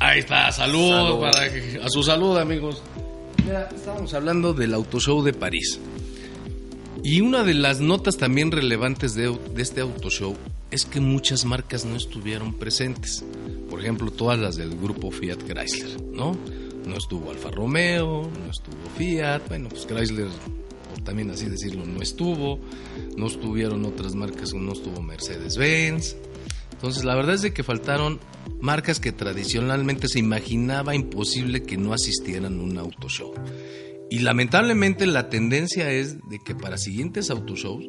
ahí 0.00 0.20
está, 0.20 0.50
salud, 0.52 0.90
Salud. 0.90 1.20
para 1.20 1.52
que- 1.52 1.80
a 1.82 1.88
su 1.88 2.02
salud 2.02 2.36
amigos. 2.38 2.82
Mira, 3.44 3.68
estábamos 3.74 4.12
hablando 4.14 4.52
del 4.52 4.74
auto 4.74 5.00
show 5.00 5.22
de 5.22 5.32
París. 5.32 5.78
Y 7.02 7.20
una 7.20 7.44
de 7.44 7.54
las 7.54 7.80
notas 7.80 8.16
también 8.16 8.50
relevantes 8.50 9.14
de, 9.14 9.28
de 9.54 9.62
este 9.62 9.80
auto 9.80 10.10
show 10.10 10.36
es 10.70 10.84
que 10.84 11.00
muchas 11.00 11.44
marcas 11.44 11.84
no 11.84 11.96
estuvieron 11.96 12.54
presentes. 12.54 13.24
Por 13.70 13.80
ejemplo, 13.80 14.10
todas 14.10 14.38
las 14.38 14.56
del 14.56 14.76
grupo 14.76 15.10
Fiat 15.10 15.38
Chrysler, 15.46 16.02
¿no? 16.12 16.36
No 16.86 16.96
estuvo 16.96 17.30
Alfa 17.30 17.50
Romeo, 17.50 18.22
no 18.44 18.50
estuvo 18.50 18.76
Fiat, 18.96 19.42
bueno, 19.48 19.68
pues 19.68 19.86
Chrysler, 19.86 20.26
también 21.04 21.30
así 21.30 21.48
decirlo, 21.48 21.84
no 21.84 22.02
estuvo. 22.02 22.58
No 23.16 23.26
estuvieron 23.26 23.84
otras 23.84 24.14
marcas, 24.14 24.54
no 24.54 24.72
estuvo 24.72 25.02
Mercedes-Benz. 25.02 26.16
Entonces, 26.72 27.04
la 27.04 27.16
verdad 27.16 27.34
es 27.34 27.42
de 27.42 27.52
que 27.52 27.62
faltaron 27.62 28.20
marcas 28.60 29.00
que 29.00 29.12
tradicionalmente 29.12 30.08
se 30.08 30.20
imaginaba 30.20 30.94
imposible 30.94 31.62
que 31.62 31.76
no 31.76 31.92
asistieran 31.92 32.58
a 32.58 32.62
un 32.62 32.78
auto 32.78 33.08
show. 33.08 33.34
Y 34.10 34.20
lamentablemente 34.20 35.06
la 35.06 35.28
tendencia 35.28 35.90
es 35.90 36.16
de 36.28 36.38
que 36.38 36.54
para 36.54 36.78
siguientes 36.78 37.30
autoshows 37.30 37.88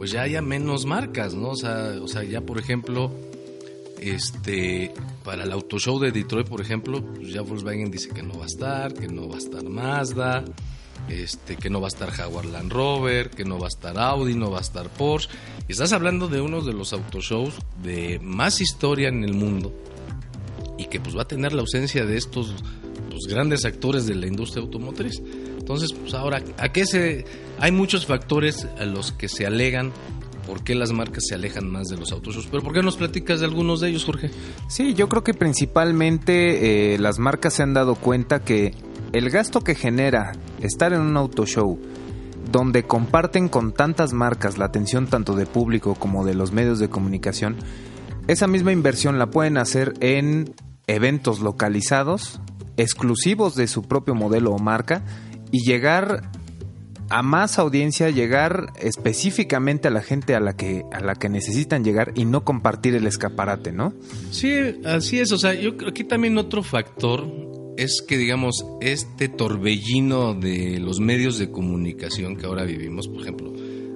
pues 0.00 0.12
ya 0.12 0.22
haya 0.22 0.40
menos 0.40 0.86
marcas, 0.86 1.34
¿no? 1.34 1.50
O 1.50 1.56
sea, 1.56 1.92
o 2.00 2.08
sea, 2.08 2.24
ya 2.24 2.40
por 2.40 2.58
ejemplo, 2.58 3.12
este, 4.00 4.94
para 5.22 5.44
el 5.44 5.52
autoshow 5.52 5.98
de 5.98 6.10
Detroit, 6.10 6.48
por 6.48 6.62
ejemplo, 6.62 7.04
pues 7.04 7.28
ya 7.34 7.42
Volkswagen 7.42 7.90
dice 7.90 8.08
que 8.08 8.22
no 8.22 8.38
va 8.38 8.44
a 8.44 8.46
estar, 8.46 8.94
que 8.94 9.08
no 9.08 9.28
va 9.28 9.34
a 9.34 9.38
estar 9.38 9.62
Mazda, 9.62 10.42
este, 11.10 11.56
que 11.56 11.70
no 11.70 11.80
va 11.80 11.88
a 11.88 11.88
estar 11.88 12.10
Jaguar 12.10 12.44
Land 12.44 12.72
Rover, 12.72 13.30
que 13.30 13.44
no 13.44 13.58
va 13.58 13.66
a 13.66 13.68
estar 13.68 13.98
Audi, 13.98 14.34
no 14.34 14.50
va 14.50 14.58
a 14.58 14.62
estar 14.62 14.88
Porsche. 14.88 15.28
Estás 15.68 15.92
hablando 15.92 16.28
de 16.28 16.40
uno 16.40 16.60
de 16.60 16.72
los 16.72 16.92
autoshows 16.92 17.54
de 17.82 18.20
más 18.22 18.60
historia 18.60 19.08
en 19.08 19.24
el 19.24 19.34
mundo 19.34 19.74
y 20.78 20.86
que 20.86 21.00
pues 21.00 21.16
va 21.16 21.22
a 21.22 21.28
tener 21.28 21.52
la 21.52 21.60
ausencia 21.60 22.06
de 22.06 22.16
estos 22.16 22.54
pues, 23.08 23.22
grandes 23.28 23.64
actores 23.64 24.06
de 24.06 24.14
la 24.14 24.26
industria 24.26 24.62
automotriz. 24.62 25.20
Entonces, 25.58 25.92
pues 25.92 26.14
ahora, 26.14 26.42
¿a 26.58 26.72
qué 26.72 26.86
se...? 26.86 27.24
Hay 27.58 27.72
muchos 27.72 28.06
factores 28.06 28.66
a 28.78 28.84
los 28.86 29.12
que 29.12 29.28
se 29.28 29.46
alegan 29.46 29.92
por 30.46 30.64
qué 30.64 30.74
las 30.74 30.90
marcas 30.90 31.24
se 31.28 31.34
alejan 31.34 31.70
más 31.70 31.88
de 31.88 31.96
los 31.96 32.10
autoshows. 32.12 32.48
Pero 32.50 32.62
¿por 32.62 32.72
qué 32.72 32.82
nos 32.82 32.96
platicas 32.96 33.40
de 33.40 33.46
algunos 33.46 33.80
de 33.80 33.90
ellos, 33.90 34.04
Jorge? 34.04 34.30
Sí, 34.68 34.94
yo 34.94 35.08
creo 35.08 35.22
que 35.22 35.34
principalmente 35.34 36.94
eh, 36.94 36.98
las 36.98 37.18
marcas 37.18 37.54
se 37.54 37.62
han 37.62 37.74
dado 37.74 37.94
cuenta 37.94 38.42
que 38.42 38.74
el 39.12 39.30
gasto 39.30 39.60
que 39.62 39.74
genera 39.74 40.32
estar 40.60 40.92
en 40.92 41.00
un 41.00 41.16
auto 41.16 41.46
show 41.46 41.78
donde 42.50 42.84
comparten 42.84 43.48
con 43.48 43.72
tantas 43.72 44.12
marcas 44.12 44.58
la 44.58 44.66
atención 44.66 45.06
tanto 45.06 45.34
de 45.34 45.46
público 45.46 45.94
como 45.94 46.24
de 46.24 46.34
los 46.34 46.52
medios 46.52 46.78
de 46.78 46.88
comunicación, 46.88 47.56
esa 48.26 48.46
misma 48.46 48.72
inversión 48.72 49.18
la 49.18 49.30
pueden 49.30 49.56
hacer 49.56 49.94
en 50.00 50.52
eventos 50.86 51.40
localizados, 51.40 52.40
exclusivos 52.76 53.54
de 53.54 53.68
su 53.68 53.82
propio 53.82 54.14
modelo 54.14 54.52
o 54.52 54.58
marca, 54.58 55.02
y 55.52 55.64
llegar 55.64 56.30
a 57.08 57.22
más 57.22 57.58
audiencia, 57.58 58.08
llegar 58.10 58.68
específicamente 58.80 59.88
a 59.88 59.90
la 59.90 60.00
gente 60.00 60.36
a 60.36 60.40
la 60.40 60.54
que, 60.54 60.84
a 60.92 61.00
la 61.00 61.16
que 61.16 61.28
necesitan 61.28 61.82
llegar 61.84 62.12
y 62.14 62.24
no 62.24 62.44
compartir 62.44 62.94
el 62.94 63.06
escaparate, 63.06 63.72
¿no? 63.72 63.92
Sí, 64.30 64.80
así 64.84 65.18
es. 65.18 65.32
O 65.32 65.38
sea, 65.38 65.52
yo 65.54 65.74
también 66.08 66.38
otro 66.38 66.62
factor 66.62 67.49
es 67.80 68.02
que, 68.02 68.18
digamos, 68.18 68.66
este 68.82 69.30
torbellino 69.30 70.34
de 70.34 70.78
los 70.78 71.00
medios 71.00 71.38
de 71.38 71.50
comunicación 71.50 72.36
que 72.36 72.44
ahora 72.44 72.64
vivimos, 72.64 73.08
por 73.08 73.22
ejemplo, 73.22 73.54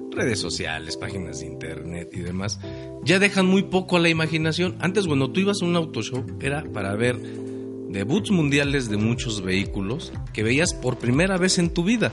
redes 0.09 0.39
sociales, 0.39 0.97
páginas 0.97 1.41
de 1.41 1.45
internet 1.45 2.09
y 2.11 2.21
demás, 2.21 2.59
ya 3.03 3.19
dejan 3.19 3.45
muy 3.45 3.61
poco 3.61 3.97
a 3.97 3.99
la 3.99 4.09
imaginación. 4.09 4.75
Antes, 4.79 5.05
cuando 5.05 5.29
tú 5.29 5.41
ibas 5.41 5.61
a 5.61 5.65
un 5.65 5.75
auto 5.75 6.01
show, 6.01 6.25
era 6.41 6.63
para 6.73 6.95
ver 6.95 7.19
debuts 7.89 8.31
mundiales 8.31 8.89
de 8.89 8.97
muchos 8.97 9.43
vehículos 9.43 10.11
que 10.33 10.41
veías 10.41 10.73
por 10.73 10.97
primera 10.97 11.37
vez 11.37 11.59
en 11.59 11.69
tu 11.69 11.83
vida. 11.83 12.11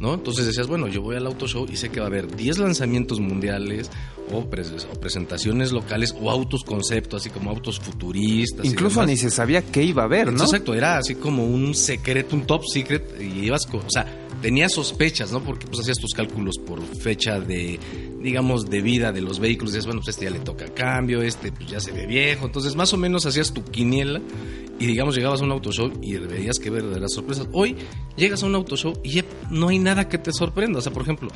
¿No? 0.00 0.14
Entonces 0.14 0.46
decías, 0.46 0.66
bueno, 0.66 0.88
yo 0.88 1.00
voy 1.00 1.14
al 1.14 1.26
auto 1.26 1.46
show 1.46 1.64
y 1.70 1.76
sé 1.76 1.90
que 1.90 2.00
va 2.00 2.06
a 2.06 2.08
haber 2.08 2.34
10 2.34 2.58
lanzamientos 2.58 3.20
mundiales 3.20 3.88
o, 4.32 4.48
pres- 4.48 4.86
o 4.92 5.00
presentaciones 5.00 5.72
locales 5.72 6.14
o 6.20 6.30
autos 6.30 6.62
concepto, 6.64 7.16
así 7.16 7.30
como 7.30 7.50
autos 7.50 7.78
futuristas. 7.80 8.64
Incluso 8.66 9.04
ni 9.06 9.16
se 9.16 9.30
sabía 9.30 9.62
qué 9.62 9.82
iba 9.82 10.02
a 10.02 10.06
haber, 10.06 10.32
¿no? 10.32 10.44
Exacto, 10.44 10.74
era 10.74 10.98
así 10.98 11.14
como 11.16 11.44
un 11.44 11.74
secreto, 11.74 12.36
un 12.36 12.46
top 12.46 12.62
secret 12.72 13.20
y 13.20 13.46
ibas 13.46 13.66
con, 13.66 13.80
o 13.80 13.90
sea, 13.90 14.06
tenías 14.40 14.72
sospechas, 14.72 15.32
¿no? 15.32 15.42
Porque 15.42 15.66
pues 15.66 15.80
hacías 15.80 15.98
tus 15.98 16.12
cálculos 16.12 16.56
por 16.58 16.82
fecha 16.82 17.40
de, 17.40 17.78
digamos, 18.22 18.68
de 18.68 18.82
vida 18.82 19.12
de 19.12 19.20
los 19.20 19.38
vehículos, 19.38 19.72
decías, 19.72 19.86
bueno, 19.86 20.00
pues 20.00 20.14
este 20.16 20.26
ya 20.26 20.30
le 20.30 20.40
toca 20.40 20.66
cambio, 20.74 21.22
este 21.22 21.52
pues 21.52 21.70
ya 21.70 21.80
se 21.80 21.92
ve 21.92 22.06
viejo, 22.06 22.46
entonces 22.46 22.74
más 22.76 22.92
o 22.92 22.96
menos 22.96 23.26
hacías 23.26 23.52
tu 23.52 23.62
quiniela 23.64 24.20
y 24.78 24.86
digamos 24.86 25.14
llegabas 25.14 25.40
a 25.40 25.44
un 25.44 25.52
auto 25.52 25.70
show 25.70 25.92
y 26.02 26.14
veías 26.16 26.58
que 26.58 26.68
verdaderas 26.70 27.12
sorpresas. 27.12 27.46
Hoy 27.52 27.76
llegas 28.16 28.42
a 28.42 28.46
un 28.46 28.54
auto 28.54 28.76
show 28.76 28.92
y 29.04 29.16
ya 29.16 29.24
no 29.50 29.68
hay 29.68 29.78
nada 29.78 30.08
que 30.08 30.18
te 30.18 30.32
sorprenda, 30.32 30.78
o 30.78 30.82
sea, 30.82 30.92
por 30.92 31.02
ejemplo, 31.02 31.28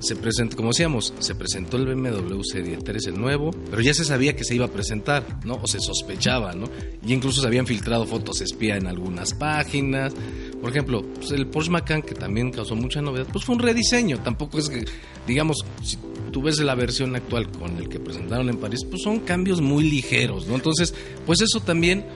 se 0.00 0.16
presentó, 0.16 0.56
como 0.56 0.70
decíamos, 0.70 1.14
se 1.18 1.34
presentó 1.34 1.76
el 1.76 1.86
BMW 1.86 2.40
Serie 2.42 2.78
3 2.78 3.06
el 3.08 3.20
nuevo, 3.20 3.50
pero 3.70 3.82
ya 3.82 3.94
se 3.94 4.04
sabía 4.04 4.34
que 4.34 4.44
se 4.44 4.54
iba 4.54 4.64
a 4.64 4.70
presentar, 4.70 5.44
¿no? 5.44 5.58
O 5.62 5.66
se 5.66 5.78
sospechaba, 5.78 6.52
¿no? 6.52 6.66
Y 7.06 7.12
incluso 7.12 7.40
se 7.40 7.46
habían 7.46 7.66
filtrado 7.66 8.06
fotos 8.06 8.40
espía 8.40 8.76
en 8.76 8.86
algunas 8.86 9.34
páginas. 9.34 10.14
Por 10.60 10.70
ejemplo, 10.70 11.02
pues 11.14 11.30
el 11.32 11.46
Porsche 11.46 11.70
Macan, 11.70 12.02
que 12.02 12.14
también 12.14 12.50
causó 12.50 12.74
mucha 12.74 13.00
novedad, 13.00 13.26
pues 13.30 13.44
fue 13.44 13.54
un 13.54 13.60
rediseño. 13.60 14.18
Tampoco 14.22 14.58
es 14.58 14.68
que, 14.68 14.84
digamos, 15.26 15.58
si 15.82 15.96
tú 16.32 16.42
ves 16.42 16.58
la 16.60 16.74
versión 16.74 17.14
actual 17.14 17.50
con 17.50 17.76
el 17.76 17.88
que 17.88 18.00
presentaron 18.00 18.48
en 18.48 18.56
París, 18.56 18.80
pues 18.88 19.02
son 19.02 19.20
cambios 19.20 19.60
muy 19.60 19.84
ligeros, 19.84 20.46
¿no? 20.46 20.54
Entonces, 20.54 20.94
pues 21.26 21.42
eso 21.42 21.60
también 21.60 22.06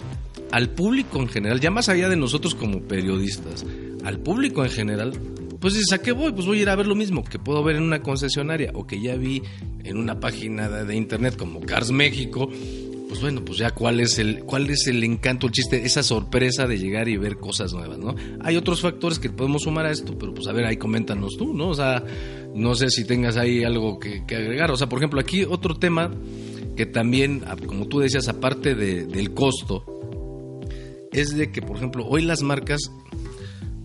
al 0.53 0.71
público 0.71 1.21
en 1.21 1.29
general, 1.29 1.61
ya 1.61 1.71
más 1.71 1.89
allá 1.89 2.09
de 2.09 2.17
nosotros 2.17 2.55
como 2.55 2.81
periodistas, 2.83 3.67
al 4.05 4.21
público 4.21 4.65
en 4.65 4.71
general, 4.71 5.13
pues 5.65 5.73
dices, 5.73 5.95
¿a 5.95 6.03
qué 6.03 6.13
voy? 6.13 6.31
Pues 6.31 6.45
voy 6.47 6.59
a 6.59 6.63
ir 6.63 6.69
a 6.69 6.77
ver 6.77 6.87
lo 6.87 6.95
mismo 6.95 7.25
que 7.25 7.39
puedo 7.39 7.65
ver 7.65 7.77
en 7.77 7.85
una 7.85 8.03
concesionaria 8.03 8.71
o 8.75 8.87
que 8.87 9.01
ya 9.01 9.17
vi 9.17 9.43
en 9.83 9.97
una 9.97 10.21
página 10.21 10.69
de, 10.69 10.95
internet 10.95 11.39
como 11.39 11.61
Cars 11.61 11.91
México. 11.91 12.51
Pues 13.09 13.23
bueno, 13.23 13.43
pues 13.43 13.61
ya 13.61 13.71
cuál 13.71 14.01
es 14.01 14.19
el 14.19 14.41
cuál 14.41 14.69
es 14.69 14.87
el 14.89 15.03
encanto, 15.03 15.47
el 15.47 15.55
chiste, 15.55 15.87
esa 15.87 16.03
sorpresa 16.03 16.67
de 16.67 16.77
llegar 16.77 17.09
y 17.09 17.17
ver 17.17 17.39
cosas 17.39 17.73
nuevas, 17.73 17.97
¿no? 17.97 18.15
Hay 18.43 18.59
otros 18.59 18.83
factores 18.83 19.19
que 19.19 19.31
podemos 19.31 19.63
sumar 19.63 19.87
a 19.87 19.91
esto, 19.91 20.19
pero 20.19 20.35
pues 20.35 20.47
a 20.49 20.53
ver, 20.53 20.67
ahí 20.67 20.77
coméntanos 20.77 21.35
tú, 21.39 21.55
¿no? 21.55 21.69
O 21.69 21.75
sea, 21.75 22.05
no 22.55 22.75
sé 22.75 22.91
si 22.91 23.07
tengas 23.07 23.39
ahí 23.39 23.65
algo 23.65 23.99
que, 23.99 24.23
agregar. 24.37 24.71
O 24.71 24.77
sea, 24.77 24.91
por 24.91 24.99
ejemplo, 24.99 25.19
aquí 25.19 25.45
otro 25.45 25.77
tema 25.77 26.11
que 26.77 26.85
también, 26.85 27.43
como 27.67 27.87
tú 27.87 28.01
decías, 28.01 28.29
aparte 28.29 28.75
del 28.75 29.33
costo, 29.33 29.83
es 31.11 31.35
de 31.35 31.51
que, 31.51 31.63
por 31.63 31.79
ejemplo, 31.79 32.05
hoy 32.07 32.21
las 32.21 32.43
marcas, 32.43 32.83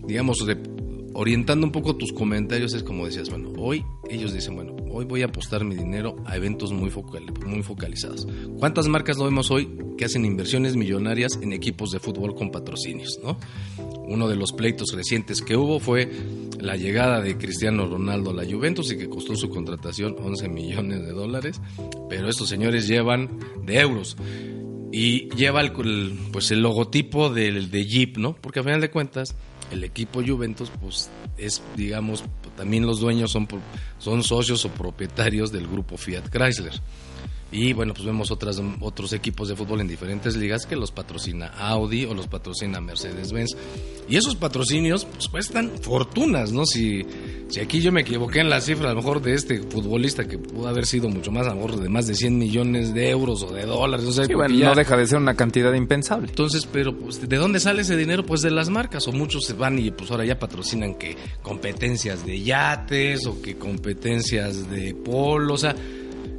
digamos, 0.06 0.44
orientando 1.20 1.66
un 1.66 1.70
poco 1.70 1.96
tus 1.96 2.14
comentarios, 2.14 2.72
es 2.72 2.82
como 2.82 3.04
decías, 3.04 3.28
bueno, 3.28 3.52
hoy 3.58 3.84
ellos 4.08 4.32
dicen, 4.32 4.54
bueno, 4.54 4.74
hoy 4.90 5.04
voy 5.04 5.20
a 5.20 5.26
apostar 5.26 5.66
mi 5.66 5.74
dinero 5.74 6.16
a 6.24 6.34
eventos 6.34 6.72
muy, 6.72 6.90
muy 7.44 7.62
focalizados. 7.62 8.26
¿Cuántas 8.58 8.88
marcas 8.88 9.18
lo 9.18 9.26
vemos 9.26 9.50
hoy 9.50 9.68
que 9.98 10.06
hacen 10.06 10.24
inversiones 10.24 10.76
millonarias 10.76 11.38
en 11.42 11.52
equipos 11.52 11.90
de 11.90 12.00
fútbol 12.00 12.34
con 12.34 12.50
patrocinios, 12.50 13.20
no? 13.22 13.38
Uno 14.06 14.28
de 14.28 14.36
los 14.36 14.52
pleitos 14.52 14.94
recientes 14.94 15.42
que 15.42 15.58
hubo 15.58 15.78
fue 15.78 16.10
la 16.58 16.76
llegada 16.76 17.20
de 17.20 17.36
Cristiano 17.36 17.86
Ronaldo 17.86 18.30
a 18.30 18.34
la 18.34 18.50
Juventus 18.50 18.90
y 18.90 18.96
que 18.96 19.10
costó 19.10 19.36
su 19.36 19.50
contratación 19.50 20.16
11 20.18 20.48
millones 20.48 21.02
de 21.02 21.12
dólares, 21.12 21.60
pero 22.08 22.30
estos 22.30 22.48
señores 22.48 22.88
llevan 22.88 23.28
de 23.62 23.78
euros 23.78 24.16
y 24.90 25.28
lleva 25.34 25.60
el, 25.60 25.72
pues 26.32 26.50
el 26.50 26.62
logotipo 26.62 27.28
del, 27.28 27.70
de 27.70 27.84
Jeep, 27.84 28.16
¿no? 28.16 28.36
Porque 28.40 28.60
a 28.60 28.62
final 28.62 28.80
de 28.80 28.90
cuentas 28.90 29.36
el 29.70 29.84
equipo 29.84 30.22
Juventus 30.26 30.70
pues 30.80 31.10
es 31.36 31.62
digamos 31.76 32.24
también 32.56 32.86
los 32.86 33.00
dueños 33.00 33.30
son 33.30 33.48
son 33.98 34.22
socios 34.22 34.64
o 34.64 34.68
propietarios 34.70 35.52
del 35.52 35.66
grupo 35.66 35.96
Fiat 35.96 36.28
Chrysler. 36.28 36.74
Y 37.52 37.72
bueno, 37.72 37.94
pues 37.94 38.06
vemos 38.06 38.30
otras, 38.30 38.62
otros 38.80 39.12
equipos 39.12 39.48
de 39.48 39.56
fútbol 39.56 39.80
en 39.80 39.88
diferentes 39.88 40.36
ligas 40.36 40.66
que 40.66 40.76
los 40.76 40.92
patrocina 40.92 41.48
Audi 41.48 42.04
o 42.04 42.14
los 42.14 42.28
patrocina 42.28 42.80
Mercedes-Benz. 42.80 43.56
Y 44.08 44.16
esos 44.16 44.36
patrocinios 44.36 45.04
pues 45.04 45.28
cuestan 45.28 45.70
fortunas, 45.80 46.52
¿no? 46.52 46.64
Si, 46.64 47.04
si 47.48 47.60
aquí 47.60 47.80
yo 47.80 47.90
me 47.90 48.02
equivoqué 48.02 48.40
en 48.40 48.50
la 48.50 48.60
cifra, 48.60 48.90
a 48.90 48.94
lo 48.94 48.96
mejor 48.96 49.20
de 49.20 49.34
este 49.34 49.62
futbolista 49.62 50.28
que 50.28 50.38
pudo 50.38 50.68
haber 50.68 50.86
sido 50.86 51.08
mucho 51.08 51.32
más, 51.32 51.46
a 51.46 51.50
lo 51.50 51.56
mejor 51.56 51.80
de 51.80 51.88
más 51.88 52.06
de 52.06 52.14
100 52.14 52.38
millones 52.38 52.94
de 52.94 53.10
euros 53.10 53.42
o 53.42 53.52
de 53.52 53.66
dólares, 53.66 54.06
no 54.06 54.12
sé. 54.12 54.28
no 54.28 54.74
deja 54.74 54.96
de 54.96 55.06
ser 55.06 55.18
una 55.18 55.34
cantidad 55.34 55.72
impensable. 55.74 56.28
Entonces, 56.28 56.68
pero 56.72 56.96
pues, 56.96 57.28
¿de 57.28 57.36
dónde 57.36 57.58
sale 57.58 57.82
ese 57.82 57.96
dinero? 57.96 58.24
Pues 58.24 58.42
de 58.42 58.52
las 58.52 58.68
marcas, 58.68 59.08
o 59.08 59.12
muchos 59.12 59.44
se 59.44 59.54
van 59.54 59.78
y 59.78 59.90
pues 59.90 60.10
ahora 60.12 60.24
ya 60.24 60.38
patrocinan 60.38 60.94
que 60.94 61.16
competencias 61.42 62.24
de 62.24 62.42
yates 62.42 63.26
o 63.26 63.42
que 63.42 63.56
competencias 63.56 64.70
de 64.70 64.94
polo, 64.94 65.54
o 65.54 65.58
sea 65.58 65.74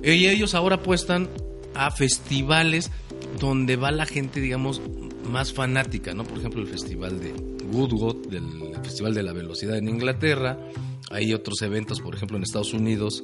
y 0.04 0.28
ellos 0.28 0.56
ahora 0.56 0.78
apuestan 0.78 1.30
a 1.74 1.92
festivales 1.92 2.92
donde 3.40 3.76
va 3.76 3.92
la 3.92 4.06
gente, 4.06 4.42
digamos, 4.42 4.82
más 5.30 5.54
fanática, 5.54 6.14
¿no? 6.14 6.24
Por 6.24 6.40
ejemplo, 6.40 6.62
el 6.62 6.68
festival 6.68 7.20
de 7.20 7.34
Goodwood, 7.72 8.28
del 8.28 8.46
Festival 8.84 9.14
de 9.14 9.24
la 9.24 9.34
Velocidad 9.34 9.78
en 9.78 9.88
Inglaterra. 9.88 10.58
Hay 11.12 11.34
otros 11.34 11.62
eventos, 11.62 12.02
por 12.02 12.16
ejemplo, 12.16 12.38
en 12.38 12.44
Estados 12.44 12.74
Unidos, 12.74 13.24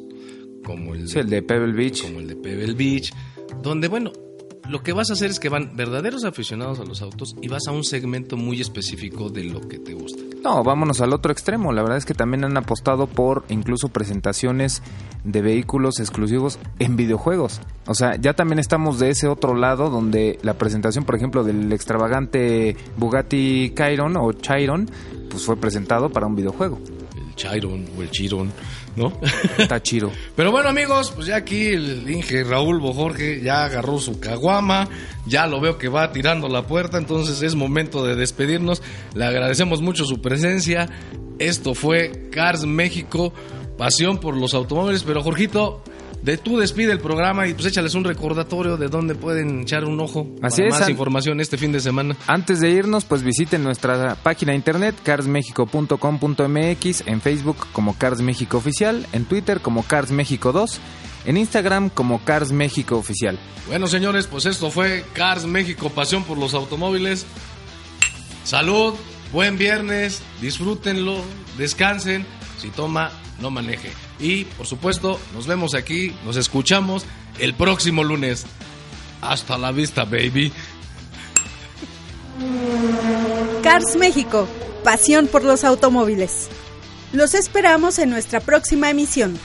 como 0.63 0.93
el, 0.93 1.05
el 1.15 1.29
de 1.29 1.41
Pebble 1.41 1.73
Beach. 1.73 2.03
Como 2.03 2.19
el 2.19 2.27
de 2.27 2.35
Pebble 2.35 2.73
Beach, 2.73 3.11
donde, 3.61 3.87
bueno, 3.87 4.11
lo 4.69 4.83
que 4.83 4.93
vas 4.93 5.09
a 5.09 5.13
hacer 5.13 5.29
es 5.31 5.39
que 5.39 5.49
van 5.49 5.75
verdaderos 5.75 6.23
aficionados 6.25 6.79
a 6.79 6.85
los 6.85 7.01
autos 7.01 7.35
y 7.41 7.47
vas 7.47 7.67
a 7.67 7.71
un 7.71 7.83
segmento 7.83 8.37
muy 8.37 8.61
específico 8.61 9.29
de 9.29 9.45
lo 9.45 9.61
que 9.61 9.79
te 9.79 9.93
gusta. 9.93 10.21
No, 10.43 10.63
vámonos 10.63 11.01
al 11.01 11.13
otro 11.13 11.31
extremo. 11.31 11.71
La 11.71 11.81
verdad 11.81 11.97
es 11.97 12.05
que 12.05 12.13
también 12.13 12.43
han 12.43 12.57
apostado 12.57 13.07
por 13.07 13.43
incluso 13.49 13.89
presentaciones 13.89 14.81
de 15.23 15.41
vehículos 15.41 15.99
exclusivos 15.99 16.59
en 16.79 16.95
videojuegos. 16.95 17.61
O 17.85 17.95
sea, 17.95 18.15
ya 18.15 18.33
también 18.33 18.59
estamos 18.59 18.99
de 18.99 19.09
ese 19.09 19.27
otro 19.27 19.55
lado 19.55 19.89
donde 19.89 20.39
la 20.43 20.53
presentación, 20.53 21.05
por 21.05 21.15
ejemplo, 21.15 21.43
del 21.43 21.71
extravagante 21.73 22.75
Bugatti 22.97 23.73
Chiron 23.75 24.15
o 24.17 24.31
Chiron, 24.33 24.89
pues 25.29 25.43
fue 25.43 25.57
presentado 25.57 26.09
para 26.09 26.27
un 26.27 26.35
videojuego. 26.35 26.79
El 27.15 27.35
Chiron 27.35 27.85
o 27.97 28.01
el 28.01 28.11
Chiron 28.11 28.51
¿no? 28.97 29.13
Está 29.57 29.81
chido. 29.81 30.11
Pero 30.35 30.51
bueno, 30.51 30.67
amigos, 30.67 31.11
pues 31.15 31.27
ya 31.27 31.37
aquí 31.37 31.67
el 31.67 32.09
Inge 32.09 32.43
Raúl 32.43 32.79
Bojorge 32.79 33.41
ya 33.41 33.63
agarró 33.63 33.99
su 33.99 34.19
caguama, 34.19 34.89
ya 35.25 35.47
lo 35.47 35.61
veo 35.61 35.77
que 35.77 35.87
va 35.87 36.11
tirando 36.11 36.49
la 36.49 36.67
puerta, 36.67 36.97
entonces 36.97 37.41
es 37.41 37.55
momento 37.55 38.05
de 38.05 38.15
despedirnos. 38.15 38.81
Le 39.13 39.25
agradecemos 39.25 39.81
mucho 39.81 40.03
su 40.05 40.19
presencia. 40.19 40.89
Esto 41.39 41.75
fue 41.75 42.29
Cars 42.31 42.65
México, 42.65 43.31
pasión 43.77 44.17
por 44.17 44.35
los 44.35 44.53
automóviles, 44.55 45.03
pero 45.03 45.21
Jorgito, 45.21 45.83
de 46.21 46.37
tú 46.37 46.57
despide 46.57 46.91
el 46.91 46.99
programa 46.99 47.47
y 47.47 47.53
pues 47.53 47.67
échales 47.67 47.95
un 47.95 48.03
recordatorio 48.03 48.75
de 48.77 48.89
dónde 48.89 49.15
pueden 49.15 49.61
echar 49.61 49.85
un 49.85 49.99
ojo 49.99 50.27
Así 50.41 50.63
para 50.63 50.79
más 50.79 50.89
información 50.89 51.39
este 51.39 51.57
fin 51.57 51.71
de 51.71 51.79
semana. 51.79 52.17
Antes 52.27 52.59
de 52.59 52.69
irnos, 52.69 53.05
pues 53.05 53.23
visiten 53.23 53.63
nuestra 53.63 54.15
página 54.15 54.51
de 54.51 54.57
internet 54.57 54.95
carsmexico.com.mx, 55.03 57.03
en 57.05 57.21
Facebook 57.21 57.67
como 57.71 57.97
Cars 57.97 58.21
México 58.21 58.57
Oficial, 58.57 59.07
en 59.13 59.25
Twitter 59.25 59.61
como 59.61 59.83
Cars 59.83 60.11
México 60.11 60.51
2, 60.51 60.79
en 61.25 61.37
Instagram 61.37 61.89
como 61.89 62.23
Cars 62.23 62.51
México 62.51 62.97
Oficial. 62.97 63.39
Bueno, 63.67 63.87
señores, 63.87 64.27
pues 64.27 64.45
esto 64.45 64.71
fue 64.71 65.03
Cars 65.13 65.45
México, 65.45 65.89
pasión 65.89 66.23
por 66.23 66.37
los 66.37 66.53
automóviles. 66.53 67.25
Salud, 68.43 68.93
buen 69.33 69.57
viernes, 69.57 70.21
disfrútenlo, 70.41 71.21
descansen. 71.57 72.25
Si 72.57 72.69
toma, 72.69 73.11
no 73.39 73.49
maneje. 73.51 73.91
Y 74.19 74.45
por 74.45 74.65
supuesto, 74.65 75.19
nos 75.33 75.47
vemos 75.47 75.75
aquí, 75.75 76.15
nos 76.25 76.37
escuchamos 76.37 77.05
el 77.39 77.53
próximo 77.53 78.03
lunes. 78.03 78.45
Hasta 79.21 79.57
la 79.57 79.71
vista, 79.71 80.05
baby. 80.05 80.51
Cars 83.63 83.95
México, 83.97 84.47
pasión 84.83 85.27
por 85.27 85.43
los 85.43 85.63
automóviles. 85.63 86.49
Los 87.13 87.33
esperamos 87.33 87.99
en 87.99 88.09
nuestra 88.09 88.39
próxima 88.39 88.89
emisión. 88.89 89.37